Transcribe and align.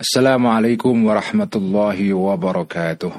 Assalamualaikum 0.00 1.04
warahmatullahi 1.04 2.16
wabarakatuh. 2.16 3.12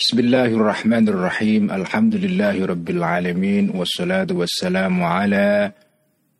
Bismillahirrahmanirrahim. 0.00 1.68
Alhamdulillahi 1.68 2.64
rabbil 2.64 3.04
alamin 3.04 3.68
wassalatu 3.76 4.40
wassalamu 4.40 5.04
ala 5.04 5.76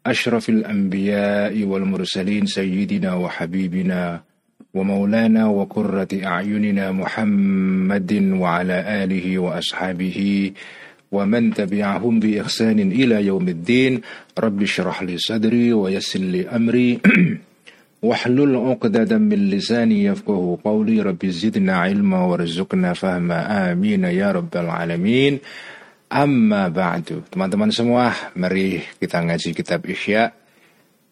asyrafil 0.01 0.65
anbiya'i 0.65 1.61
wal 1.69 1.85
mursalin 1.85 2.49
sayyidina 2.49 3.21
wa 3.21 3.29
habibina 3.29 4.25
wa 4.73 4.81
maulana 4.81 5.53
wa 5.53 5.69
qurrati 5.69 6.25
a'yunina 6.25 6.89
Muhammadin 6.97 8.41
wa 8.41 8.65
ala 8.65 8.81
alihi 8.81 9.37
wa 9.37 9.61
ashabihi 9.61 10.57
ومن 11.12 11.54
تبعهم 11.54 12.20
بإحسان 12.20 12.80
إلى 12.80 13.26
يوم 13.26 13.48
الدين 13.48 14.02
رب 14.40 14.62
اشرح 14.62 15.04
لي 15.04 15.18
صدري 15.18 15.74
ويسر 15.74 16.20
لي 16.20 16.50
أمري 16.50 17.00
واحلل 18.02 18.56
عقدة 18.56 19.18
من 19.18 19.50
لساني 19.50 20.04
يفقه 20.04 20.60
قولي 20.64 21.02
رب 21.02 21.26
زدنا 21.26 21.76
علما 21.78 22.20
وارزقنا 22.26 22.94
فهما 22.94 23.72
آمين 23.72 24.04
يا 24.04 24.32
رب 24.32 24.54
العالمين 24.58 25.40
Amma 26.06 26.70
ba'du 26.70 27.26
Teman-teman 27.34 27.74
semua 27.74 28.14
Mari 28.38 28.78
kita 29.02 29.26
ngaji 29.26 29.58
kitab 29.58 29.84
Ihya 29.90 30.30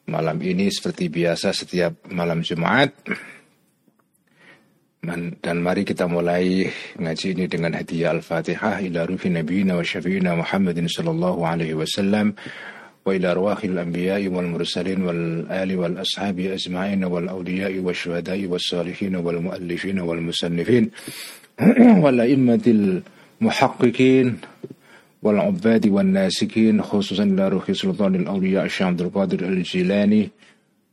Malam 0.05 0.38
ini 0.45 0.70
seperti 0.70 1.09
biasa 1.09 1.49
Setiap 1.49 2.13
malam 2.13 2.45
Jumat 2.45 2.93
dan 4.98 5.62
mari 5.62 5.87
kita 5.87 6.11
mulai 6.11 6.66
ngaji 6.98 7.27
ini 7.38 7.47
dengan 7.47 7.79
hadiah 7.79 8.11
Al-Fatihah 8.19 8.83
ila 8.83 9.07
ruhi 9.07 9.30
nabiyina 9.30 9.79
wa 9.79 9.87
syafi'ina 9.87 10.34
Muhammadin 10.34 10.91
sallallahu 10.91 11.38
alaihi 11.47 11.79
wasallam 11.79 12.34
wa 13.07 13.15
ila 13.15 13.30
arwahil 13.30 13.79
anbiya'i 13.79 14.27
wal 14.27 14.51
mursalin 14.51 15.07
wal 15.07 15.46
ali 15.55 15.79
wal 15.79 16.02
ashabi 16.02 16.51
ajma'in 16.51 17.07
wal 17.07 17.30
awliya'i 17.30 17.79
wal 17.79 17.95
syuhada'i 17.95 18.51
wal 18.51 18.59
salihin 18.59 19.23
wal 19.23 19.38
muallifin 19.38 20.02
wal 20.02 20.18
musannifin 20.18 20.90
wal 22.02 22.18
a'immatil 22.18 23.07
muhaqqiqin 23.38 24.35
wal 25.23 25.38
ubadi 25.46 25.95
wal 25.95 26.10
nasikin 26.10 26.83
khususan 26.83 27.38
ila 27.38 27.55
ruhi 27.55 27.71
sultanil 27.71 28.27
awliya' 28.27 28.66
Syekh 28.66 28.99
Abdul 28.99 29.15
Qadir 29.15 29.46
Al-Jilani 29.46 30.27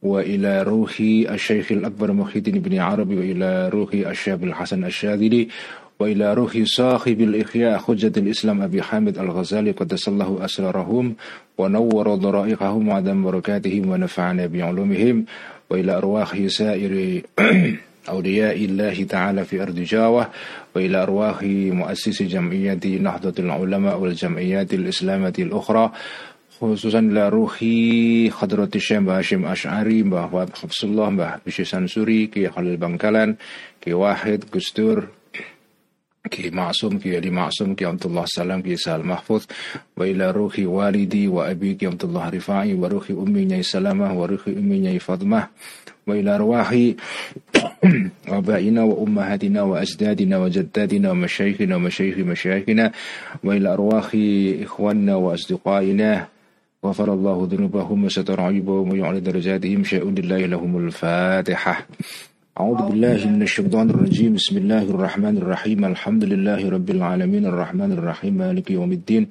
وإلى 0.05 0.63
روح 0.63 0.99
الشيخ 1.29 1.71
الأكبر 1.71 2.11
محي 2.11 2.39
الدين 2.39 2.59
بن 2.59 2.77
عربي 2.77 3.15
وإلى 3.17 3.69
روح 3.69 3.89
الشاب 3.93 4.43
الحسن 4.43 4.85
الشاذلي 4.85 5.47
وإلى 5.99 6.33
روح 6.33 6.57
صاحب 6.63 7.21
الإخياء 7.21 7.77
حجة 7.77 8.11
الإسلام 8.17 8.61
أبي 8.61 8.81
حامد 8.81 9.17
الغزالي 9.17 9.71
قدس 9.71 10.07
الله 10.07 10.45
أسرارهم 10.45 11.15
ونور 11.57 12.15
ضرائقهم 12.15 12.87
وعدم 12.87 13.23
بركاتهم 13.23 13.89
ونفعنا 13.89 14.45
بعلومهم 14.45 15.25
وإلى 15.69 15.97
أرواح 15.97 16.47
سائر 16.47 17.21
أولياء 18.09 18.65
الله 18.65 19.03
تعالى 19.03 19.45
في 19.45 19.63
أرض 19.63 19.75
جاوة 19.75 20.27
وإلى 20.75 21.03
أرواح 21.03 21.43
مؤسس 21.43 22.23
جمعية 22.23 22.79
نهضة 22.85 23.33
العلماء 23.39 23.99
والجمعيات 23.99 24.73
الإسلامة 24.73 25.33
الأخرى 25.39 25.91
khususan 26.60 27.08
ila 27.08 27.32
ruhi 27.32 28.28
hadrati 28.28 28.76
Syekh 28.76 29.00
Mbah 29.00 29.24
Hashim 29.24 29.48
Ash'ari, 29.48 30.04
Mbah 30.04 30.28
Wahab 30.28 30.52
Hafsullah, 30.52 31.08
Mbah 31.08 31.40
Bishi 31.40 31.64
Sansuri, 31.64 32.28
Ki 32.28 32.52
Khalil 32.52 32.76
Bangkalan, 32.76 33.40
Ki 33.80 33.96
Wahid, 33.96 34.52
Gustur, 34.52 35.08
Ki 36.28 36.52
Ma'sum, 36.52 37.00
Ki 37.00 37.16
Ali 37.16 37.32
Ma'sum, 37.32 37.72
Ki 37.72 37.88
Abdullah 37.88 38.28
Salam, 38.28 38.60
Ki 38.60 38.76
Sahal 38.76 39.08
Mahfuz, 39.08 39.48
wa 39.96 40.04
ila 40.04 40.36
ruhi 40.36 40.68
walidi 40.68 41.32
wa 41.32 41.48
abi 41.48 41.80
Ki 41.80 41.88
Abdullah 41.88 42.28
Rifai, 42.28 42.76
wa 42.76 42.92
ruhi 42.92 43.16
ummi 43.16 43.48
Nyai 43.48 43.64
Salamah, 43.64 44.12
wa 44.12 44.28
ruhi 44.28 44.52
ummi 44.52 44.84
Nyai 44.84 45.00
Fadmah, 45.00 45.48
wa 46.04 46.12
ila 46.12 46.36
ruhi 46.36 46.96
وابائنا 48.28 48.82
وأمهاتنا 48.82 49.62
وأجدادنا 49.62 50.38
وجدادنا 50.38 51.10
ومشايخنا 51.10 51.76
ومشايخ 51.76 52.18
مشايخنا 52.18 52.92
وإلى 53.44 53.68
أرواح 53.72 54.16
إخواننا 54.62 55.14
وأصدقائنا 55.16 56.28
غفر 56.85 57.13
الله 57.13 57.47
ذنوبهم 57.51 58.05
وستر 58.05 58.41
عيوبهم 58.41 58.91
ويعلي 58.91 59.19
درجاتهم. 59.19 59.83
شيء 59.83 60.09
لله 60.09 60.45
لهم 60.45 60.77
الفاتحة. 60.77 61.87
أعوذ 62.59 62.89
بالله 62.89 63.27
من 63.27 63.41
الشيطان 63.41 63.89
الرجيم. 63.89 64.33
بسم 64.33 64.57
الله 64.57 64.83
الرحمن 64.93 65.37
الرحيم. 65.37 65.85
الحمد 65.85 66.23
لله 66.23 66.69
رب 66.69 66.89
العالمين. 66.89 67.45
الرحمن 67.45 67.91
الرحيم. 67.91 68.33
مالك 68.33 68.71
يوم 68.71 68.91
الدين. 68.91 69.27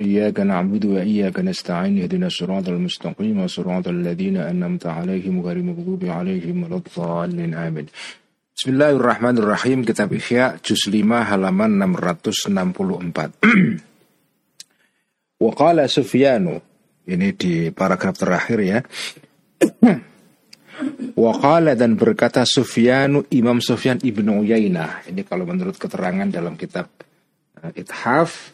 إياك 0.00 0.40
نعبد 0.40 0.84
وإياك 0.84 1.40
نستعين. 1.40 2.02
اهدنا 2.02 2.26
الصراط 2.26 2.68
المستقيم 2.68 3.46
صراط 3.46 3.88
الذين 3.88 4.36
أنعمت 4.36 4.86
عليهم 4.86 5.40
غير 5.40 5.56
المغضوب 5.56 6.04
عليهم 6.04 6.62
ولا 6.62 6.76
الضالين. 6.76 7.54
آمين. 7.54 7.86
Bismillahirrahmanirrahim 8.58 9.86
Kitab 9.86 10.10
Ihya 10.10 10.58
Juz 10.58 10.90
5 10.90 11.30
halaman 11.30 11.78
664 11.78 13.30
Waqala 15.38 15.86
Sufyanu 15.86 16.58
Ini 17.08 17.32
di 17.32 17.72
paragraf 17.72 18.20
terakhir 18.20 18.58
ya. 18.60 18.78
Waqala 21.18 21.74
dan 21.74 21.96
berkata 21.96 22.44
Sufyanu 22.44 23.26
Imam 23.32 23.64
Sufyan 23.64 23.98
ibnu 24.04 24.44
Uyainah. 24.44 25.08
Ini 25.08 25.24
kalau 25.24 25.48
menurut 25.48 25.80
keterangan 25.80 26.28
dalam 26.28 26.54
kitab 26.54 26.86
uh, 27.64 27.72
Ithaf 27.72 28.52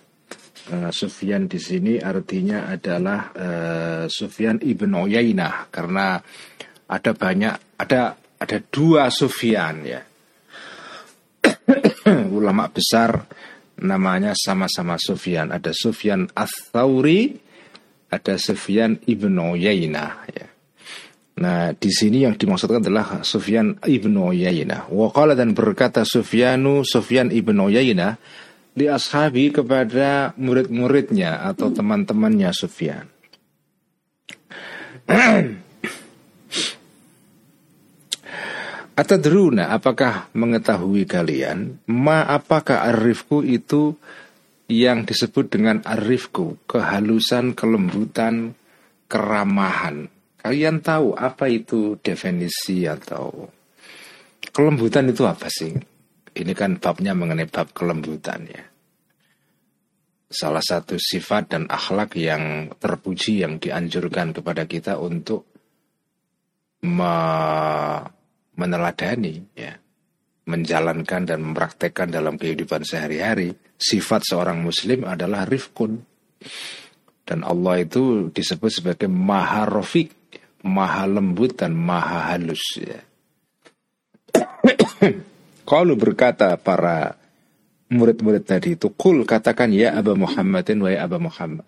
uh, 0.70 0.88
Sufyan 0.94 1.50
di 1.50 1.58
sini 1.58 1.98
artinya 1.98 2.70
adalah 2.70 3.20
uh, 3.34 4.04
Sufyan 4.06 4.62
ibnu 4.62 5.04
Uyainah 5.10 5.68
karena 5.68 6.16
ada 6.88 7.12
banyak 7.12 7.54
ada 7.76 8.16
ada 8.38 8.58
dua 8.70 9.10
Sufyan 9.10 9.82
ya. 9.82 10.00
Ulama 12.38 12.70
besar 12.70 13.18
namanya 13.82 14.32
sama-sama 14.38 14.94
Sufyan. 14.96 15.50
Ada 15.50 15.74
Sufyan 15.74 16.30
Ats-Tsauri 16.32 17.44
ada 18.14 18.38
Sufyan 18.38 19.02
ibnu 19.04 19.58
Uyainah 19.58 20.12
ya. 20.30 20.46
Nah, 21.34 21.74
di 21.74 21.90
sini 21.90 22.22
yang 22.22 22.38
dimaksudkan 22.38 22.78
adalah 22.78 23.26
Sufyan 23.26 23.74
ibnu 23.82 24.30
Uyainah. 24.30 24.86
Waqala 24.86 25.34
dan 25.34 25.50
berkata 25.50 26.06
Sufyanu 26.06 26.86
Sufyan 26.86 27.34
ibnu 27.34 27.66
Uyainah 27.66 28.14
di 28.74 28.86
ashabi 28.86 29.50
kepada 29.50 30.30
murid-muridnya 30.38 31.42
atau 31.42 31.74
teman-temannya 31.74 32.54
Sufyan. 32.54 33.10
Atadruna 38.94 39.74
apakah 39.74 40.30
mengetahui 40.38 41.02
kalian 41.02 41.82
ma 41.90 42.22
apakah 42.30 42.86
arifku 42.94 43.42
itu 43.42 43.98
yang 44.68 45.04
disebut 45.04 45.52
dengan 45.52 45.84
arifku, 45.84 46.56
kehalusan, 46.64 47.52
kelembutan, 47.52 48.56
keramahan. 49.08 50.08
Kalian 50.40 50.80
tahu 50.84 51.16
apa 51.16 51.48
itu 51.48 51.96
definisi 52.00 52.84
atau 52.84 53.48
kelembutan 54.52 55.08
itu 55.08 55.24
apa 55.24 55.48
sih? 55.48 55.72
Ini 56.34 56.52
kan 56.52 56.80
babnya 56.82 57.14
mengenai 57.14 57.48
bab 57.48 57.72
kelembutan 57.72 58.44
ya. 58.48 58.64
Salah 60.28 60.64
satu 60.64 60.98
sifat 60.98 61.54
dan 61.54 61.64
akhlak 61.70 62.18
yang 62.18 62.74
terpuji 62.74 63.46
yang 63.46 63.62
dianjurkan 63.62 64.34
kepada 64.34 64.66
kita 64.66 64.98
untuk 64.98 65.46
me 66.84 67.14
meneladani 68.54 69.50
ya 69.54 69.83
menjalankan 70.44 71.24
dan 71.24 71.40
mempraktekkan 71.40 72.12
dalam 72.12 72.36
kehidupan 72.36 72.84
sehari-hari, 72.84 73.56
sifat 73.80 74.28
seorang 74.28 74.60
muslim 74.60 75.08
adalah 75.08 75.48
rifkun. 75.48 76.04
Dan 77.24 77.40
Allah 77.40 77.80
itu 77.80 78.28
disebut 78.28 78.68
sebagai 78.68 79.08
maha 79.08 79.64
rofik, 79.64 80.12
maha 80.68 81.08
lembut 81.08 81.56
dan 81.56 81.72
maha 81.72 82.36
halus. 82.36 82.60
Ya. 82.76 83.00
Kalau 85.70 85.96
berkata 85.96 86.60
para 86.60 87.16
murid-murid 87.88 88.44
tadi 88.44 88.76
itu, 88.76 88.92
kul 88.92 89.24
katakan 89.24 89.72
ya 89.72 89.96
Aba 89.96 90.12
Muhammadin 90.12 90.84
wa 90.84 90.92
ya 90.92 91.08
Aba 91.08 91.16
Muhammad. 91.16 91.64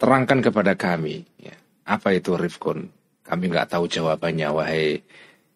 Terangkan 0.00 0.40
kepada 0.40 0.72
kami, 0.72 1.28
ya, 1.36 1.52
apa 1.84 2.16
itu 2.16 2.32
rifkun. 2.40 2.88
Kami 3.24 3.44
nggak 3.52 3.76
tahu 3.76 3.84
jawabannya, 3.84 4.48
wahai 4.48 5.04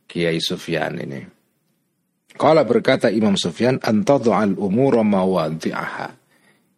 Kiai 0.05 0.40
Sufyan 0.40 1.00
ini. 1.00 1.38
Kala 2.38 2.62
berkata 2.62 3.11
Imam 3.11 3.35
Sufyan, 3.35 3.82
al 3.82 4.55
umur 4.55 5.02
mawadhi'aha. 5.02 6.14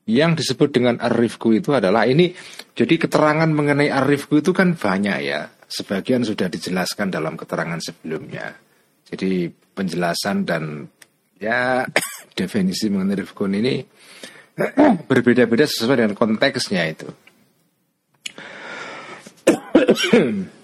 Yang 0.09 0.33
disebut 0.43 0.73
dengan 0.73 0.97
arifku 0.97 1.53
itu 1.53 1.77
adalah 1.77 2.09
ini, 2.09 2.33
jadi 2.73 2.97
keterangan 2.97 3.47
mengenai 3.53 3.93
arifku 3.93 4.41
itu 4.41 4.57
kan 4.57 4.73
banyak 4.75 5.19
ya. 5.21 5.53
Sebagian 5.71 6.25
sudah 6.27 6.49
dijelaskan 6.51 7.12
dalam 7.12 7.37
keterangan 7.37 7.79
sebelumnya. 7.79 8.57
Jadi 9.07 9.53
penjelasan 9.53 10.49
dan 10.49 10.89
ya 11.39 11.85
definisi 12.39 12.89
mengenai 12.91 13.21
rifkun 13.21 13.55
ini 13.55 13.85
berbeda-beda 15.12 15.69
sesuai 15.69 16.09
dengan 16.09 16.17
konteksnya 16.17 16.89
itu. 16.89 17.07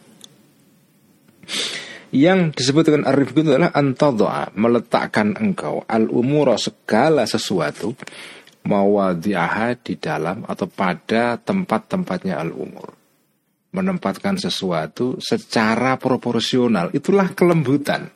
Yang 2.15 2.63
disebut 2.63 2.83
dengan 2.87 3.05
arif 3.11 3.35
itu 3.35 3.43
adalah 3.43 3.75
antadha 3.75 4.55
meletakkan 4.55 5.35
engkau 5.35 5.83
al 5.91 6.07
umur 6.07 6.55
segala 6.55 7.27
sesuatu 7.27 7.99
mawadi'aha 8.63 9.75
di 9.83 9.99
dalam 9.99 10.47
atau 10.47 10.71
pada 10.71 11.39
tempat-tempatnya 11.39 12.39
al 12.39 12.55
umur. 12.55 12.95
Menempatkan 13.75 14.39
sesuatu 14.39 15.19
secara 15.19 15.99
proporsional 15.99 16.95
itulah 16.95 17.35
kelembutan. 17.35 18.09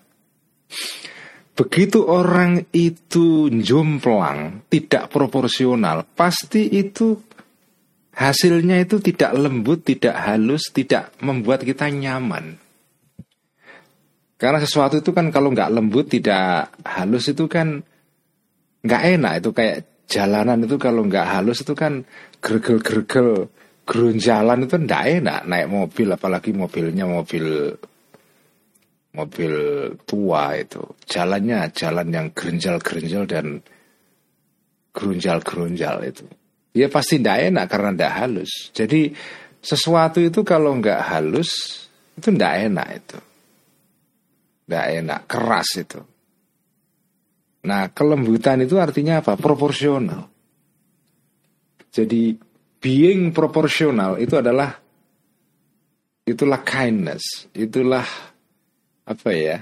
Begitu 1.58 2.06
orang 2.06 2.70
itu 2.72 3.52
jomplang, 3.52 4.64
tidak 4.72 5.12
proporsional, 5.12 6.06
pasti 6.16 6.70
itu 6.72 7.20
hasilnya 8.16 8.80
itu 8.80 9.02
tidak 9.02 9.36
lembut, 9.36 9.84
tidak 9.84 10.16
halus, 10.16 10.68
tidak 10.72 11.12
membuat 11.20 11.60
kita 11.60 11.90
nyaman. 11.92 12.59
Karena 14.40 14.56
sesuatu 14.56 14.96
itu 14.96 15.12
kan 15.12 15.28
kalau 15.28 15.52
nggak 15.52 15.68
lembut, 15.68 16.08
tidak 16.08 16.72
halus 16.80 17.28
itu 17.28 17.44
kan 17.44 17.84
nggak 18.80 19.02
enak. 19.20 19.32
Itu 19.44 19.52
kayak 19.52 20.08
jalanan 20.08 20.64
itu 20.64 20.80
kalau 20.80 21.04
nggak 21.04 21.28
halus 21.28 21.60
itu 21.60 21.76
kan 21.76 22.08
gergel-gergel 22.40 23.52
gerunjalan 23.84 24.64
itu 24.64 24.80
nggak 24.80 25.04
enak. 25.20 25.40
Naik 25.44 25.68
mobil 25.68 26.08
apalagi 26.08 26.56
mobilnya 26.56 27.04
mobil 27.04 27.76
mobil 29.12 29.54
tua 30.08 30.56
itu. 30.56 30.88
Jalannya 31.04 31.68
jalan 31.76 32.08
yang 32.08 32.26
gerenjal-gerenjal 32.32 33.28
dan 33.28 33.60
gerunjal-gerunjal 34.96 35.96
itu. 36.08 36.24
Ya 36.72 36.88
pasti 36.88 37.20
tidak 37.20 37.52
enak 37.52 37.66
karena 37.68 37.90
tidak 37.92 38.12
halus. 38.24 38.72
Jadi 38.72 39.12
sesuatu 39.60 40.24
itu 40.24 40.40
kalau 40.48 40.80
nggak 40.80 41.12
halus 41.12 41.84
itu 42.16 42.32
tidak 42.32 42.72
enak 42.72 42.88
itu. 43.04 43.18
Tidak 44.70 44.86
enak, 45.02 45.26
keras 45.26 45.82
itu. 45.82 45.98
Nah, 47.66 47.90
kelembutan 47.90 48.62
itu 48.62 48.78
artinya 48.78 49.18
apa? 49.18 49.34
Proporsional. 49.34 50.30
Jadi 51.90 52.38
being 52.78 53.34
proporsional 53.34 54.14
itu 54.22 54.38
adalah 54.38 54.70
itulah 56.22 56.62
kindness, 56.62 57.50
itulah 57.50 58.06
apa 59.02 59.30
ya? 59.34 59.58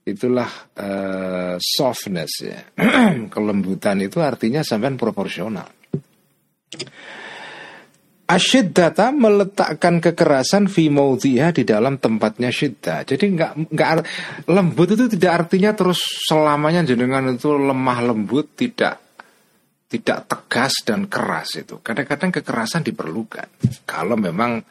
Itulah 0.00 0.48
uh, 0.80 1.60
softness 1.60 2.32
ya. 2.40 2.72
Kelembutan 3.36 4.00
itu 4.00 4.16
artinya 4.24 4.64
sampai 4.64 4.96
proporsional. 4.96 5.68
Asyiddata 8.32 9.12
meletakkan 9.12 10.00
kekerasan 10.00 10.64
fi 10.64 10.88
maudhiha 10.88 11.52
di 11.52 11.68
dalam 11.68 12.00
tempatnya 12.00 12.48
syiddah. 12.48 13.04
Jadi 13.04 13.36
nggak 13.36 13.52
nggak 13.68 13.90
lembut 14.48 14.96
itu 14.96 15.04
tidak 15.12 15.44
artinya 15.44 15.76
terus 15.76 16.00
selamanya 16.24 16.80
jenengan 16.88 17.28
itu 17.28 17.52
lemah 17.52 17.98
lembut, 18.00 18.56
tidak 18.56 19.04
tidak 19.92 20.24
tegas 20.24 20.72
dan 20.88 21.12
keras 21.12 21.60
itu. 21.60 21.84
Kadang-kadang 21.84 22.32
kekerasan 22.32 22.80
diperlukan. 22.80 23.48
Kalau 23.84 24.16
memang 24.16 24.64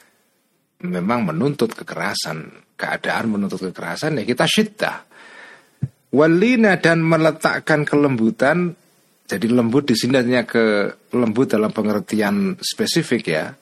memang 0.81 1.29
menuntut 1.29 1.77
kekerasan, 1.77 2.49
keadaan 2.73 3.29
menuntut 3.29 3.61
kekerasan 3.61 4.17
ya 4.17 4.25
kita 4.25 4.49
syiddah. 4.49 5.05
Walina 6.11 6.81
dan 6.81 7.05
meletakkan 7.05 7.85
kelembutan 7.85 8.73
jadi 9.27 9.47
lembut 9.47 9.87
di 9.87 9.95
sini 9.95 10.19
hanya 10.19 10.43
ke 10.43 10.91
lembut 11.15 11.55
dalam 11.55 11.71
pengertian 11.71 12.59
spesifik 12.59 13.23
ya. 13.31 13.55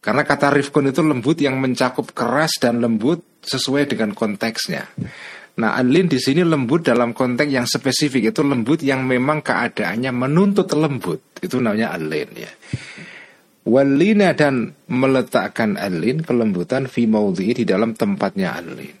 Karena 0.00 0.24
kata 0.24 0.52
rifkun 0.56 0.92
itu 0.92 1.04
lembut 1.04 1.40
yang 1.40 1.60
mencakup 1.60 2.16
keras 2.16 2.56
dan 2.56 2.80
lembut 2.80 3.20
sesuai 3.44 3.88
dengan 3.88 4.16
konteksnya. 4.16 4.88
Nah, 5.60 5.76
alin 5.76 6.08
di 6.08 6.16
sini 6.16 6.40
lembut 6.40 6.88
dalam 6.88 7.12
konteks 7.12 7.52
yang 7.52 7.68
spesifik 7.68 8.32
itu 8.32 8.40
lembut 8.40 8.80
yang 8.80 9.04
memang 9.04 9.44
keadaannya 9.44 10.08
menuntut 10.08 10.72
lembut. 10.72 11.36
Itu 11.44 11.60
namanya 11.60 11.92
alin 11.92 12.30
ya. 12.32 12.52
Walina 13.68 14.32
dan 14.32 14.72
meletakkan 14.88 15.76
alin 15.76 16.24
kelembutan 16.24 16.88
fi 16.88 17.04
di 17.52 17.64
dalam 17.68 17.92
tempatnya 17.92 18.56
alin. 18.56 18.96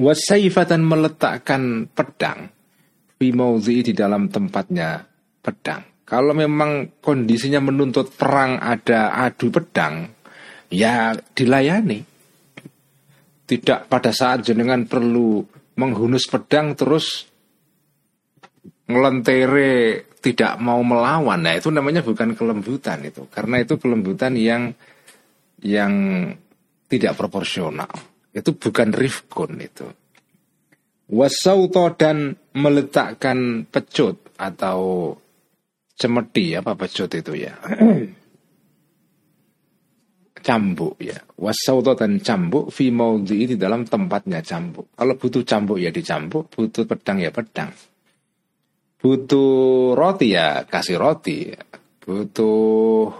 Wasaifatan 0.00 0.80
meletakkan 0.80 1.92
pedang 1.92 2.55
Bimauzi 3.16 3.80
di 3.80 3.92
dalam 3.96 4.28
tempatnya 4.28 5.00
pedang. 5.40 6.04
Kalau 6.06 6.36
memang 6.36 7.00
kondisinya 7.02 7.58
menuntut 7.58 8.14
perang 8.14 8.60
ada 8.62 9.16
adu 9.26 9.50
pedang, 9.50 10.06
ya 10.70 11.16
dilayani. 11.34 12.04
Tidak 13.46 13.90
pada 13.90 14.10
saat 14.10 14.46
jenengan 14.46 14.86
perlu 14.86 15.42
menghunus 15.78 16.26
pedang 16.30 16.74
terus 16.78 17.26
ngelentere 18.86 20.06
tidak 20.22 20.58
mau 20.58 20.82
melawan. 20.82 21.38
Nah, 21.38 21.54
itu 21.54 21.70
namanya 21.70 22.02
bukan 22.02 22.34
kelembutan 22.34 23.02
itu. 23.06 23.30
Karena 23.30 23.62
itu 23.62 23.78
kelembutan 23.78 24.34
yang 24.34 24.74
yang 25.62 25.94
tidak 26.90 27.14
proporsional. 27.14 27.90
Itu 28.34 28.58
bukan 28.58 28.90
rifkun 28.90 29.58
itu. 29.62 29.86
Wasauto 31.06 31.94
dan 31.94 32.34
meletakkan 32.56 33.68
pecut 33.68 34.32
atau 34.40 35.12
cemeti 35.92 36.56
apa 36.56 36.72
pecut 36.72 37.12
itu 37.12 37.32
ya. 37.36 37.52
cambuk 40.46 40.94
ya. 41.02 41.18
Wasauto 41.34 41.98
dan 41.98 42.22
cambuk 42.22 42.70
fi 42.70 42.94
maudhi 42.94 43.50
di 43.50 43.56
dalam 43.58 43.82
tempatnya 43.82 44.38
cambuk. 44.46 44.94
Kalau 44.94 45.18
butuh 45.18 45.42
cambuk 45.42 45.82
ya 45.82 45.90
dicambuk, 45.90 46.46
butuh 46.54 46.86
pedang 46.86 47.18
ya 47.18 47.34
pedang. 47.34 47.74
Butuh 49.02 49.92
roti 49.98 50.38
ya 50.38 50.62
kasih 50.62 51.02
roti. 51.02 51.50
Butuh 51.98 53.10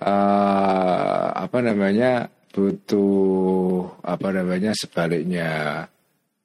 uh, 0.00 1.26
apa 1.36 1.58
namanya? 1.60 2.32
Butuh 2.48 4.00
apa 4.00 4.28
namanya 4.32 4.72
sebaliknya 4.72 5.84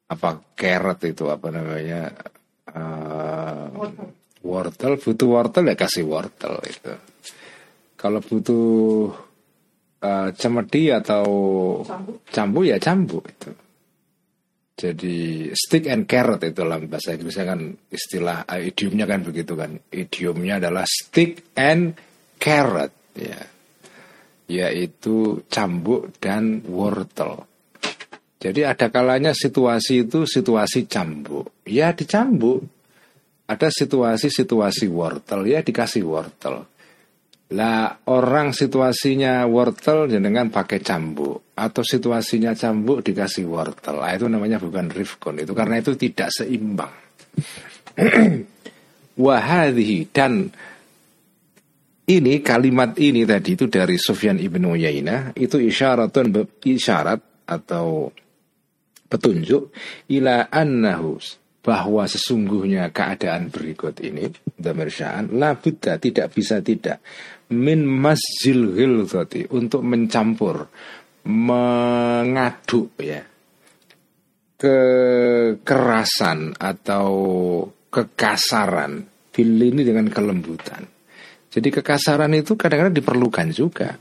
apa 0.10 0.42
carrot 0.58 1.06
itu 1.06 1.30
apa 1.30 1.54
namanya 1.54 2.10
uh, 2.74 3.70
wortel. 4.42 4.98
butuh 4.98 5.28
wortel 5.30 5.70
ya 5.70 5.76
kasih 5.78 6.06
wortel 6.10 6.58
itu. 6.66 6.94
Kalau 7.94 8.24
butuh 8.24 8.66
uh, 10.02 10.30
cemeti 10.34 10.90
atau 10.90 11.26
cambu. 12.32 12.66
ya 12.66 12.82
cambu 12.82 13.22
itu. 13.22 13.52
Jadi 14.80 15.52
stick 15.52 15.92
and 15.92 16.08
carrot 16.08 16.40
itu 16.40 16.64
dalam 16.64 16.88
bahasa 16.88 17.12
Inggrisnya 17.12 17.52
kan 17.52 17.60
istilah 17.92 18.48
uh, 18.48 18.64
idiomnya 18.64 19.06
kan 19.06 19.22
begitu 19.22 19.54
kan. 19.54 19.78
Idiomnya 19.92 20.64
adalah 20.64 20.88
stick 20.88 21.54
and 21.54 21.94
carrot 22.40 23.14
ya. 23.14 23.44
Yaitu 24.50 25.46
cambuk 25.52 26.18
dan 26.18 26.66
wortel 26.66 27.49
jadi 28.40 28.72
ada 28.72 28.88
kalanya 28.88 29.36
situasi 29.36 30.08
itu 30.08 30.24
situasi 30.24 30.88
cambuk. 30.88 31.52
Ya 31.68 31.92
dicambuk. 31.92 32.64
Ada 33.52 33.68
situasi-situasi 33.68 34.88
wortel 34.88 35.44
ya 35.44 35.60
dikasih 35.60 36.08
wortel. 36.08 36.64
Lah 37.50 38.00
orang 38.08 38.56
situasinya 38.56 39.44
wortel 39.44 40.08
dengan 40.08 40.48
pakai 40.54 40.80
cambuk 40.80 41.52
atau 41.58 41.84
situasinya 41.84 42.56
cambuk 42.56 43.04
dikasih 43.04 43.44
wortel. 43.50 44.00
Nah, 44.00 44.14
itu 44.16 44.32
namanya 44.32 44.62
bukan 44.62 44.88
rifkon 44.88 45.44
itu 45.44 45.52
karena 45.52 45.84
itu 45.84 45.98
tidak 46.00 46.30
seimbang. 46.32 46.94
Wahadhi 49.26 50.08
dan 50.14 50.48
ini 52.08 52.40
kalimat 52.40 52.96
ini 52.96 53.28
tadi 53.28 53.60
itu 53.60 53.68
dari 53.68 54.00
Sufyan 54.00 54.40
ibnu 54.40 54.80
Uyainah 54.80 55.36
itu 55.36 55.60
isyaratun 55.60 56.32
isyarat 56.64 57.50
atau 57.50 58.14
petunjuk 59.10 59.74
ila 60.14 60.48
annahu 60.54 61.18
bahwa 61.60 62.08
sesungguhnya 62.08 62.94
keadaan 62.96 63.52
berikut 63.52 64.00
ini 64.00 64.32
damir 64.56 64.88
sya'an 64.88 65.36
la 65.36 65.58
buddha 65.60 66.00
tidak 66.00 66.32
bisa 66.32 66.64
tidak 66.64 67.04
min 67.52 67.84
masjil 67.84 68.72
ghilzati 68.78 69.50
untuk 69.52 69.84
mencampur 69.84 70.70
mengaduk 71.28 72.96
ya 73.02 73.26
kekerasan 74.60 76.40
atau 76.60 77.12
kekasaran 77.88 79.08
bil 79.32 79.56
ini 79.56 79.88
dengan 79.88 80.12
kelembutan. 80.12 80.84
Jadi 81.50 81.70
kekasaran 81.74 82.36
itu 82.36 82.60
kadang-kadang 82.60 82.94
diperlukan 82.94 83.48
juga 83.56 83.96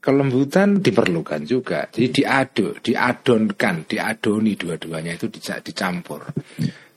kelembutan 0.00 0.80
diperlukan 0.80 1.44
juga. 1.44 1.86
Jadi 1.92 2.24
diaduk, 2.24 2.80
diadonkan, 2.80 3.84
diadoni 3.84 4.56
dua-duanya 4.56 5.14
itu 5.14 5.28
dicampur 5.28 6.24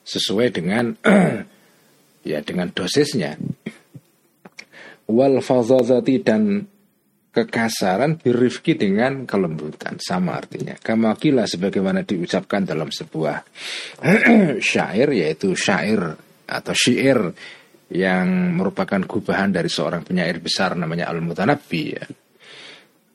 sesuai 0.03 0.47
dengan 0.55 0.95
ya 2.31 2.39
dengan 2.39 2.71
dosisnya. 2.71 3.35
Wal 5.03 5.43
fadzati 5.43 6.15
dan 6.23 6.63
kekasaran 7.33 8.21
birifki 8.21 8.77
dengan 8.77 9.25
kelembutan 9.25 9.97
sama 9.97 10.37
artinya 10.37 10.77
kamakila 10.77 11.49
sebagaimana 11.49 12.05
diucapkan 12.05 12.61
dalam 12.61 12.93
sebuah 12.93 13.41
syair 14.61 15.09
yaitu 15.09 15.57
syair 15.57 16.13
atau 16.45 16.73
syair 16.77 17.33
yang 17.89 18.53
merupakan 18.53 19.01
gubahan 19.01 19.49
dari 19.49 19.65
seorang 19.65 20.05
penyair 20.05 20.37
besar 20.39 20.77
namanya 20.77 21.09
Al-Mutanabbi 21.09 21.83
ya. 21.93 22.05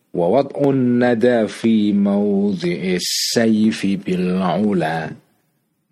Wa 0.08 0.26
wad'un 0.40 1.02
nada 1.02 1.44
fi 1.44 1.92
mawdhi'is 1.92 3.34
sayfi 3.36 4.00
bil 4.00 4.40
ula 4.40 5.12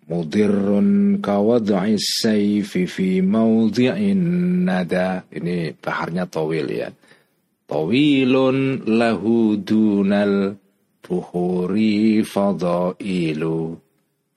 mudirrun 0.07 1.21
ka 1.21 1.37
wad'is 1.37 2.23
sayfi 2.23 2.89
fi 2.89 3.21
mawdhi'in 3.21 4.21
nada. 4.65 5.21
Ini 5.29 5.77
baharnya 5.77 6.25
tawil 6.25 6.67
ya. 6.71 6.89
Tawilun 7.67 8.87
lahu 8.87 9.59
dunal 9.59 10.55
buhuri 11.03 12.23
fadailu 12.23 13.75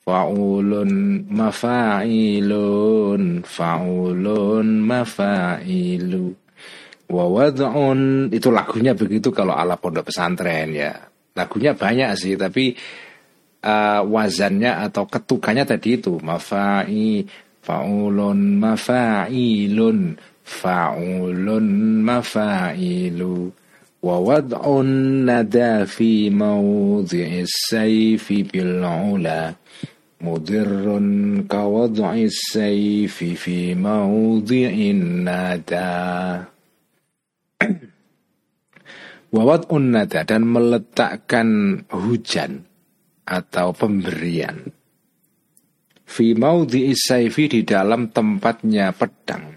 Fa'ulun 0.01 1.29
mafa'ilun 1.31 3.23
Fa'ulun 3.47 4.69
mafa'ilu 4.83 6.40
Wa 7.11 7.27
wad'un 7.27 8.31
Itu 8.31 8.55
lagunya 8.55 8.95
begitu 8.95 9.35
kalau 9.35 9.53
ala 9.59 9.75
pondok 9.75 10.09
pesantren 10.09 10.71
ya. 10.71 10.95
Lagunya 11.35 11.75
banyak 11.75 12.11
sih 12.15 12.39
tapi 12.39 12.75
uh, 13.67 14.01
Wazannya 14.07 14.87
atau 14.87 15.11
ketukannya 15.11 15.67
tadi 15.67 15.99
itu. 15.99 16.23
Mafa'i 16.23 17.27
Fa'ulun 17.61 18.57
mafa'ilun 18.57 20.17
fa'ulun 20.43 21.67
mafa'ilu. 22.01 23.53
Wad'un 24.01 24.89
nada 25.29 25.85
fi 25.85 26.33
mawdhi'i 26.33 27.45
sayfi 27.45 28.49
bil 28.49 28.81
ula. 28.81 29.53
Mudirrun 30.25 31.45
ka 31.45 31.69
wad'i 31.69 32.33
sayfi 32.33 33.37
fi 39.31 39.39
mawdhi'in 39.39 39.39
nada 39.39 39.39
wa 39.39 39.43
wad'un 39.47 39.85
nada 39.95 40.21
dan 40.27 40.43
meletakkan 40.43 41.49
hujan 41.95 42.67
atau 43.23 43.71
pemberian. 43.71 44.59
Fi 46.11 46.35
maudhi'i 46.35 46.91
sayfi 46.99 47.47
di 47.47 47.61
dalam 47.63 48.11
tempatnya 48.11 48.91
pedang. 48.91 49.55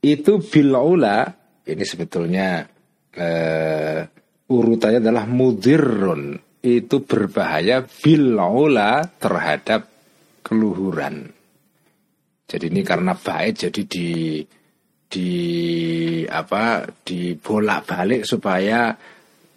Itu 0.00 0.40
bil'ula 0.40 1.28
ini 1.68 1.84
sebetulnya 1.84 2.64
uh, 3.12 4.00
urutannya 4.48 5.04
adalah 5.04 5.28
mudirun 5.28 6.40
itu 6.64 7.04
berbahaya 7.04 7.84
bil'ula 7.84 9.04
terhadap 9.20 9.84
keluhuran. 10.40 11.28
Jadi 12.48 12.72
ini 12.72 12.80
karena 12.80 13.12
baik 13.12 13.68
jadi 13.68 13.82
di 13.84 14.08
di 15.08 15.32
apa 16.28 16.84
dibolak-balik 16.84 18.28
supaya 18.28 18.92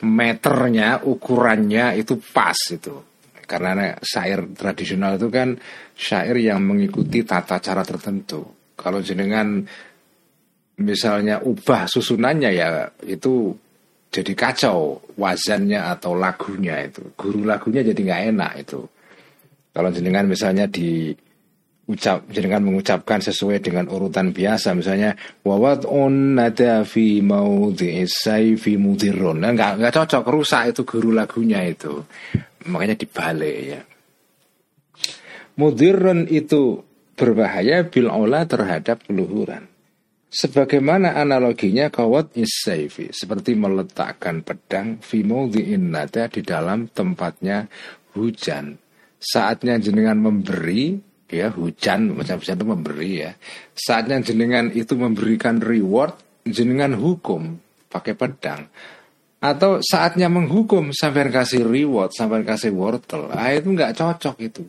meternya 0.08 1.03
ukurannya 1.03 2.00
itu 2.00 2.17
pas 2.31 2.58
itu. 2.72 2.96
Karena 3.43 4.00
syair 4.00 4.48
tradisional 4.55 5.20
itu 5.20 5.27
kan 5.27 5.60
syair 5.91 6.39
yang 6.39 6.63
mengikuti 6.63 7.27
tata 7.27 7.60
cara 7.60 7.84
tertentu. 7.84 8.72
Kalau 8.79 9.03
jenengan 9.03 9.60
misalnya 10.79 11.43
ubah 11.43 11.86
susunannya 11.86 12.50
ya 12.55 12.88
itu 13.05 13.53
jadi 14.12 14.34
kacau 14.36 15.03
wazannya 15.20 15.84
atau 15.84 16.15
lagunya 16.15 16.79
itu. 16.84 17.12
Guru 17.15 17.43
lagunya 17.43 17.84
jadi 17.84 18.00
nggak 18.00 18.24
enak 18.36 18.51
itu. 18.63 18.81
Kalau 19.72 19.89
jenengan 19.91 20.27
misalnya 20.27 20.67
di 20.67 21.15
ucap 21.91 22.31
jenengan 22.31 22.63
mengucapkan 22.63 23.19
sesuai 23.19 23.60
dengan 23.60 23.91
urutan 23.91 24.31
biasa. 24.31 24.71
Misalnya 24.71 25.19
wawat 25.43 25.83
on 25.83 26.39
nada 26.39 26.88
fi 26.88 27.19
maudhi'is 27.19 28.24
fi 28.55 28.79
mudirun 28.79 29.43
nah, 29.43 29.51
nggak 29.51 29.83
nggak 29.83 29.93
cocok 29.93 30.24
rusak 30.31 30.71
itu 30.71 30.81
guru 30.88 31.12
lagunya 31.12 31.60
itu. 31.67 32.00
Makanya 32.71 32.95
dibalik 32.95 33.57
ya. 33.60 33.81
Mudirun 35.60 36.31
itu 36.31 36.79
berbahaya 37.19 37.86
bil 37.86 38.07
terhadap 38.48 39.03
keluhuran. 39.05 39.67
Sebagaimana 40.31 41.19
analoginya 41.19 41.91
kawat 41.91 42.39
isaifi 42.39 43.12
seperti 43.12 43.51
meletakkan 43.51 44.48
pedang 44.48 45.03
fi 45.03 45.27
nada 45.27 46.31
di 46.31 46.39
dalam 46.39 46.88
tempatnya 46.88 47.67
hujan. 48.15 48.79
Saatnya 49.19 49.75
jenengan 49.77 50.15
memberi 50.15 51.11
ya 51.31 51.47
hujan 51.50 52.11
macam 52.13 52.38
hujan 52.38 52.59
itu 52.59 52.67
memberi 52.67 53.11
ya. 53.23 53.31
Saatnya 53.73 54.19
jenengan 54.19 54.69
itu 54.75 54.93
memberikan 55.00 55.63
reward 55.63 56.19
jenengan 56.43 56.93
hukum 56.93 57.57
pakai 57.88 58.13
pedang. 58.13 58.67
Atau 59.41 59.81
saatnya 59.81 60.29
menghukum 60.29 60.93
sampai 60.93 61.33
kasih 61.33 61.65
reward, 61.65 62.13
sampai 62.13 62.45
kasih 62.45 62.77
wortel. 62.77 63.33
Ah 63.33 63.50
itu 63.50 63.73
nggak 63.73 63.97
cocok 63.97 64.38
itu. 64.38 64.61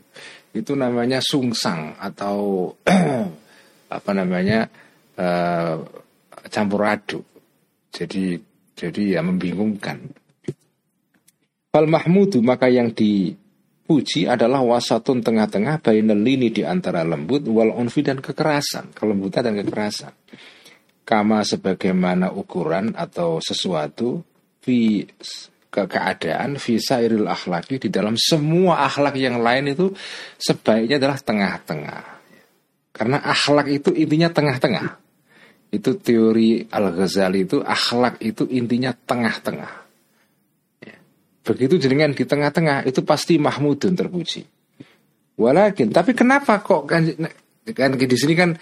Itu 0.57 0.73
namanya 0.73 1.21
sungsang 1.21 1.93
atau 2.01 2.73
apa 3.97 4.11
namanya? 4.17 4.65
uh, 5.19 5.77
campur 6.49 6.89
aduk. 6.89 7.25
Jadi 7.93 8.41
jadi 8.73 9.19
ya 9.19 9.21
membingungkan. 9.21 10.01
Fal 11.73 11.89
mahmudu 11.89 12.41
maka 12.45 12.69
yang 12.69 12.93
dipuji 13.93 14.25
adalah 14.25 14.65
wasatun 14.65 15.21
tengah-tengah 15.21 15.85
bainal 15.85 16.17
lini 16.17 16.49
di 16.49 16.65
antara 16.65 17.05
lembut 17.05 17.45
wal 17.45 17.77
unfi 17.77 18.01
dan 18.01 18.25
kekerasan, 18.25 18.97
kelembutan 18.97 19.45
dan 19.45 19.61
kekerasan. 19.61 20.17
Kama 21.05 21.45
sebagaimana 21.45 22.33
ukuran 22.33 22.97
atau 22.97 23.37
sesuatu 23.45 24.25
fi 24.65 25.05
ke 25.69 25.85
keadaan 25.85 26.57
visa 26.57 27.05
iril 27.05 27.29
akhlaki 27.29 27.85
di 27.85 27.93
dalam 27.93 28.17
semua 28.17 28.89
akhlak 28.89 29.21
yang 29.21 29.45
lain 29.45 29.77
itu 29.77 29.93
sebaiknya 30.41 30.97
adalah 30.97 31.21
tengah-tengah. 31.21 32.03
Karena 32.97 33.21
akhlak 33.21 33.69
itu 33.69 33.93
intinya 33.93 34.33
tengah-tengah. 34.33 34.89
Itu 35.69 36.01
teori 36.01 36.65
Al-Ghazali 36.65 37.45
itu 37.45 37.61
akhlak 37.61 38.25
itu 38.25 38.49
intinya 38.49 38.97
tengah-tengah. 38.97 39.82
Begitu 41.43 41.75
jenengan 41.79 42.15
di 42.15 42.23
tengah-tengah 42.23 42.87
itu 42.87 43.03
pasti 43.03 43.39
mahmudun 43.39 43.99
terpuji. 43.99 44.47
Walakin, 45.39 45.91
tapi 45.91 46.15
kenapa 46.15 46.63
kok 46.63 46.87
kan, 46.87 47.03
kan 47.75 47.91
di 47.99 48.17
sini 48.19 48.35
kan 48.37 48.55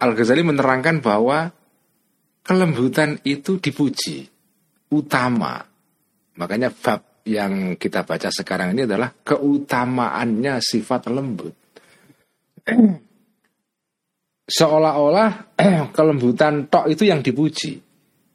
Al-Ghazali 0.00 0.46
menerangkan 0.46 1.02
bahwa 1.02 1.50
kelembutan 2.46 3.18
itu 3.26 3.58
dipuji 3.58 4.28
utama. 4.94 5.60
Makanya 6.38 6.70
bab 6.72 7.26
yang 7.26 7.76
kita 7.76 8.06
baca 8.06 8.32
sekarang 8.32 8.72
ini 8.72 8.88
adalah 8.88 9.12
keutamaannya 9.12 10.56
sifat 10.62 11.10
lembut 11.12 11.52
seolah-olah 14.50 15.54
kelembutan 15.96 16.66
tok 16.66 16.90
itu 16.90 17.06
yang 17.06 17.22
dipuji. 17.22 17.78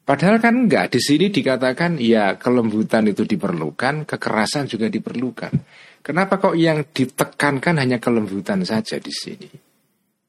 Padahal 0.06 0.38
kan 0.38 0.54
enggak, 0.54 0.94
di 0.94 1.02
sini 1.02 1.34
dikatakan 1.34 1.98
ya 1.98 2.38
kelembutan 2.38 3.10
itu 3.10 3.26
diperlukan, 3.26 4.06
kekerasan 4.06 4.70
juga 4.70 4.86
diperlukan. 4.86 5.50
Kenapa 5.98 6.38
kok 6.38 6.54
yang 6.54 6.86
ditekankan 6.86 7.82
hanya 7.82 7.98
kelembutan 7.98 8.62
saja 8.62 9.02
di 9.02 9.10
sini? 9.10 9.50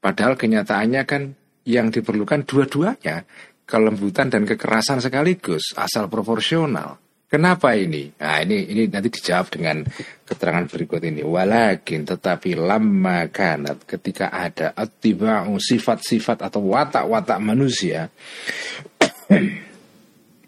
Padahal 0.01 0.33
kenyataannya 0.33 1.03
kan 1.05 1.29
yang 1.69 1.93
diperlukan 1.93 2.49
dua-duanya, 2.49 3.21
kelembutan 3.69 4.33
dan 4.33 4.49
kekerasan 4.49 4.97
sekaligus, 4.97 5.77
asal 5.77 6.09
proporsional. 6.09 6.97
Kenapa 7.29 7.77
ini? 7.77 8.09
Nah 8.17 8.41
ini 8.41 8.73
ini 8.73 8.89
nanti 8.89 9.13
dijawab 9.13 9.51
dengan 9.53 9.85
keterangan 10.25 10.65
berikut 10.65 11.05
ini. 11.05 11.21
Walakin 11.21 12.01
tetapi 12.07 12.57
lama 12.57 13.29
kanat 13.29 13.85
ketika 13.85 14.33
ada 14.33 14.73
atibau 14.73 15.61
sifat-sifat 15.61 16.41
atau 16.49 16.65
watak-watak 16.65 17.37
manusia 17.37 18.09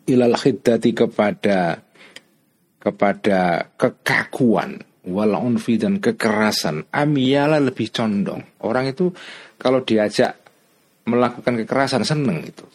ilal 0.10 0.36
khiddati 0.36 0.92
kepada 0.98 1.78
kepada 2.80 3.70
kekakuan 3.78 4.82
wal 5.10 5.34
unfi 5.38 5.78
dan 5.78 6.02
kekerasan 6.02 6.90
amiyala 6.90 7.62
lebih 7.62 7.94
condong. 7.94 8.42
Orang 8.66 8.90
itu 8.90 9.14
kalau 9.62 9.86
diajak 9.86 10.36
melakukan 11.06 11.62
kekerasan 11.64 12.04
seneng 12.06 12.42
itu 12.46 12.66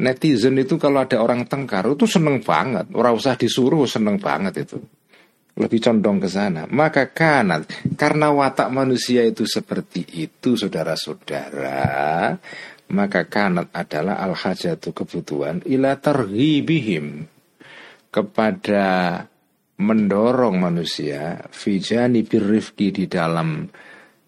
netizen 0.00 0.60
itu 0.60 0.76
kalau 0.76 1.04
ada 1.04 1.20
orang 1.20 1.48
tengkar 1.48 1.88
itu 1.88 2.04
seneng 2.04 2.44
banget, 2.44 2.92
orang 2.92 3.16
usah 3.16 3.36
disuruh 3.36 3.88
seneng 3.88 4.20
banget 4.20 4.68
itu. 4.68 4.78
Lebih 5.56 5.80
condong 5.80 6.20
ke 6.20 6.28
sana. 6.28 6.68
Maka 6.68 7.16
kanat 7.16 7.64
karena 7.96 8.28
watak 8.28 8.68
manusia 8.68 9.24
itu 9.24 9.48
seperti 9.48 10.04
itu, 10.20 10.52
saudara-saudara, 10.52 12.36
maka 12.92 13.26
kanat 13.26 13.74
adalah 13.74 14.22
al 14.22 14.38
hajatu 14.38 14.94
kebutuhan 14.94 15.62
ila 15.66 15.98
terhibihim 15.98 17.26
kepada 18.14 18.84
mendorong 19.76 20.56
manusia 20.56 21.50
fijani 21.52 22.24
birrifki 22.24 22.94
di 22.94 23.04
dalam 23.10 23.68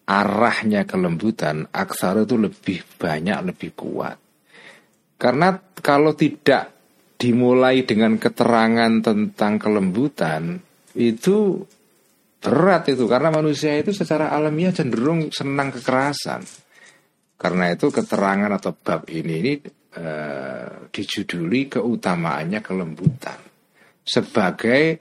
arahnya 0.09 0.85
kelembutan 0.89 1.69
aksara 1.69 2.25
itu 2.25 2.37
lebih 2.37 2.81
banyak 2.97 3.39
lebih 3.53 3.71
kuat. 3.77 4.17
Karena 5.19 5.57
kalau 5.81 6.15
tidak 6.15 6.79
dimulai 7.19 7.83
dengan 7.83 8.17
keterangan 8.17 9.03
tentang 9.03 9.59
kelembutan 9.59 10.63
itu 10.95 11.67
berat 12.39 12.89
itu. 12.89 13.05
Karena 13.11 13.35
manusia 13.35 13.75
itu 13.75 13.91
secara 13.91 14.31
alamiah 14.31 14.71
cenderung 14.71 15.29
senang 15.35 15.75
kekerasan 15.75 16.68
karena 17.39 17.71
itu 17.71 17.95
keterangan 17.95 18.51
atau 18.51 18.75
bab 18.75 19.07
ini 19.07 19.33
ini 19.39 19.53
uh, 19.95 20.91
dijuduli 20.91 21.71
keutamaannya 21.71 22.61
kelembutan 22.61 23.39
sebagai 24.03 24.99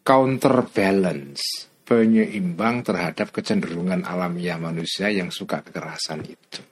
counterbalance 0.00 1.68
penyeimbang 1.84 2.80
terhadap 2.80 3.28
kecenderungan 3.28 4.08
alamiah 4.08 4.56
manusia 4.56 5.12
yang 5.12 5.28
suka 5.28 5.60
kekerasan 5.60 6.24
itu. 6.24 6.64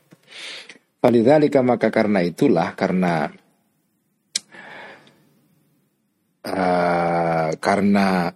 Walidhalika 1.05 1.61
maka 1.61 1.93
karena 1.93 2.25
itulah 2.25 2.73
karena 2.73 3.29
uh, 6.49 7.51
karena 7.61 8.33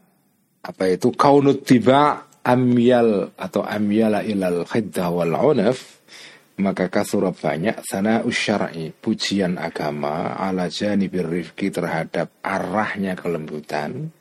apa 0.66 0.84
itu 0.90 1.14
kaunut 1.14 1.64
tiba 1.64 2.26
amyal 2.42 3.32
atau 3.38 3.62
amyala 3.62 4.20
ilal 4.26 4.66
khiddah 4.66 5.08
wal 5.08 5.32
unaf 5.54 5.95
maka 6.60 6.88
kasura 6.88 7.32
banyak. 7.32 7.84
Sana 7.84 8.24
usyara'i 8.24 8.92
pujian 8.92 9.60
agama 9.60 10.36
ala 10.36 10.72
janibir 10.72 11.28
rifki 11.28 11.68
terhadap 11.68 12.32
arahnya 12.40 13.16
kelembutan. 13.16 14.12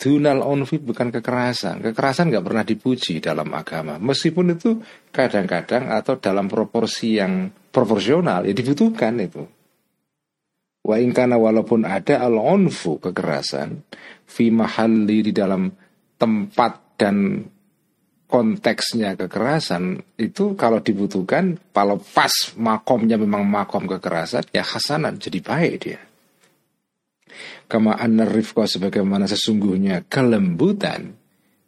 Dunal 0.00 0.40
onfi 0.40 0.80
bukan 0.80 1.12
kekerasan. 1.12 1.84
Kekerasan 1.84 2.32
nggak 2.32 2.44
pernah 2.44 2.64
dipuji 2.64 3.20
dalam 3.20 3.52
agama. 3.52 4.00
Meskipun 4.00 4.56
itu 4.56 4.80
kadang-kadang 5.12 5.92
atau 5.92 6.16
dalam 6.16 6.48
proporsi 6.48 7.20
yang 7.20 7.52
proporsional 7.68 8.48
ya 8.48 8.56
dibutuhkan 8.56 9.20
itu. 9.20 9.44
Wa 10.80 10.96
ingkana 10.96 11.36
walaupun 11.36 11.84
ada 11.84 12.24
al 12.24 12.40
onfu 12.40 12.96
kekerasan 12.96 13.84
fi 14.24 14.48
mahalli 14.48 15.28
di 15.28 15.32
dalam 15.36 15.68
tempat 16.16 16.96
dan 16.96 17.44
konteksnya 18.30 19.18
kekerasan 19.18 19.98
itu 20.14 20.54
kalau 20.54 20.78
dibutuhkan 20.78 21.58
kalau 21.74 21.98
pas 21.98 22.30
makomnya 22.54 23.18
memang 23.18 23.42
makom 23.42 23.90
kekerasan 23.90 24.46
ya 24.54 24.62
hasanan 24.62 25.18
jadi 25.18 25.42
baik 25.42 25.74
dia. 25.82 26.00
Kama 27.66 27.98
anna 27.98 28.26
sebagaimana 28.26 29.26
sesungguhnya 29.26 30.06
kelembutan 30.06 31.14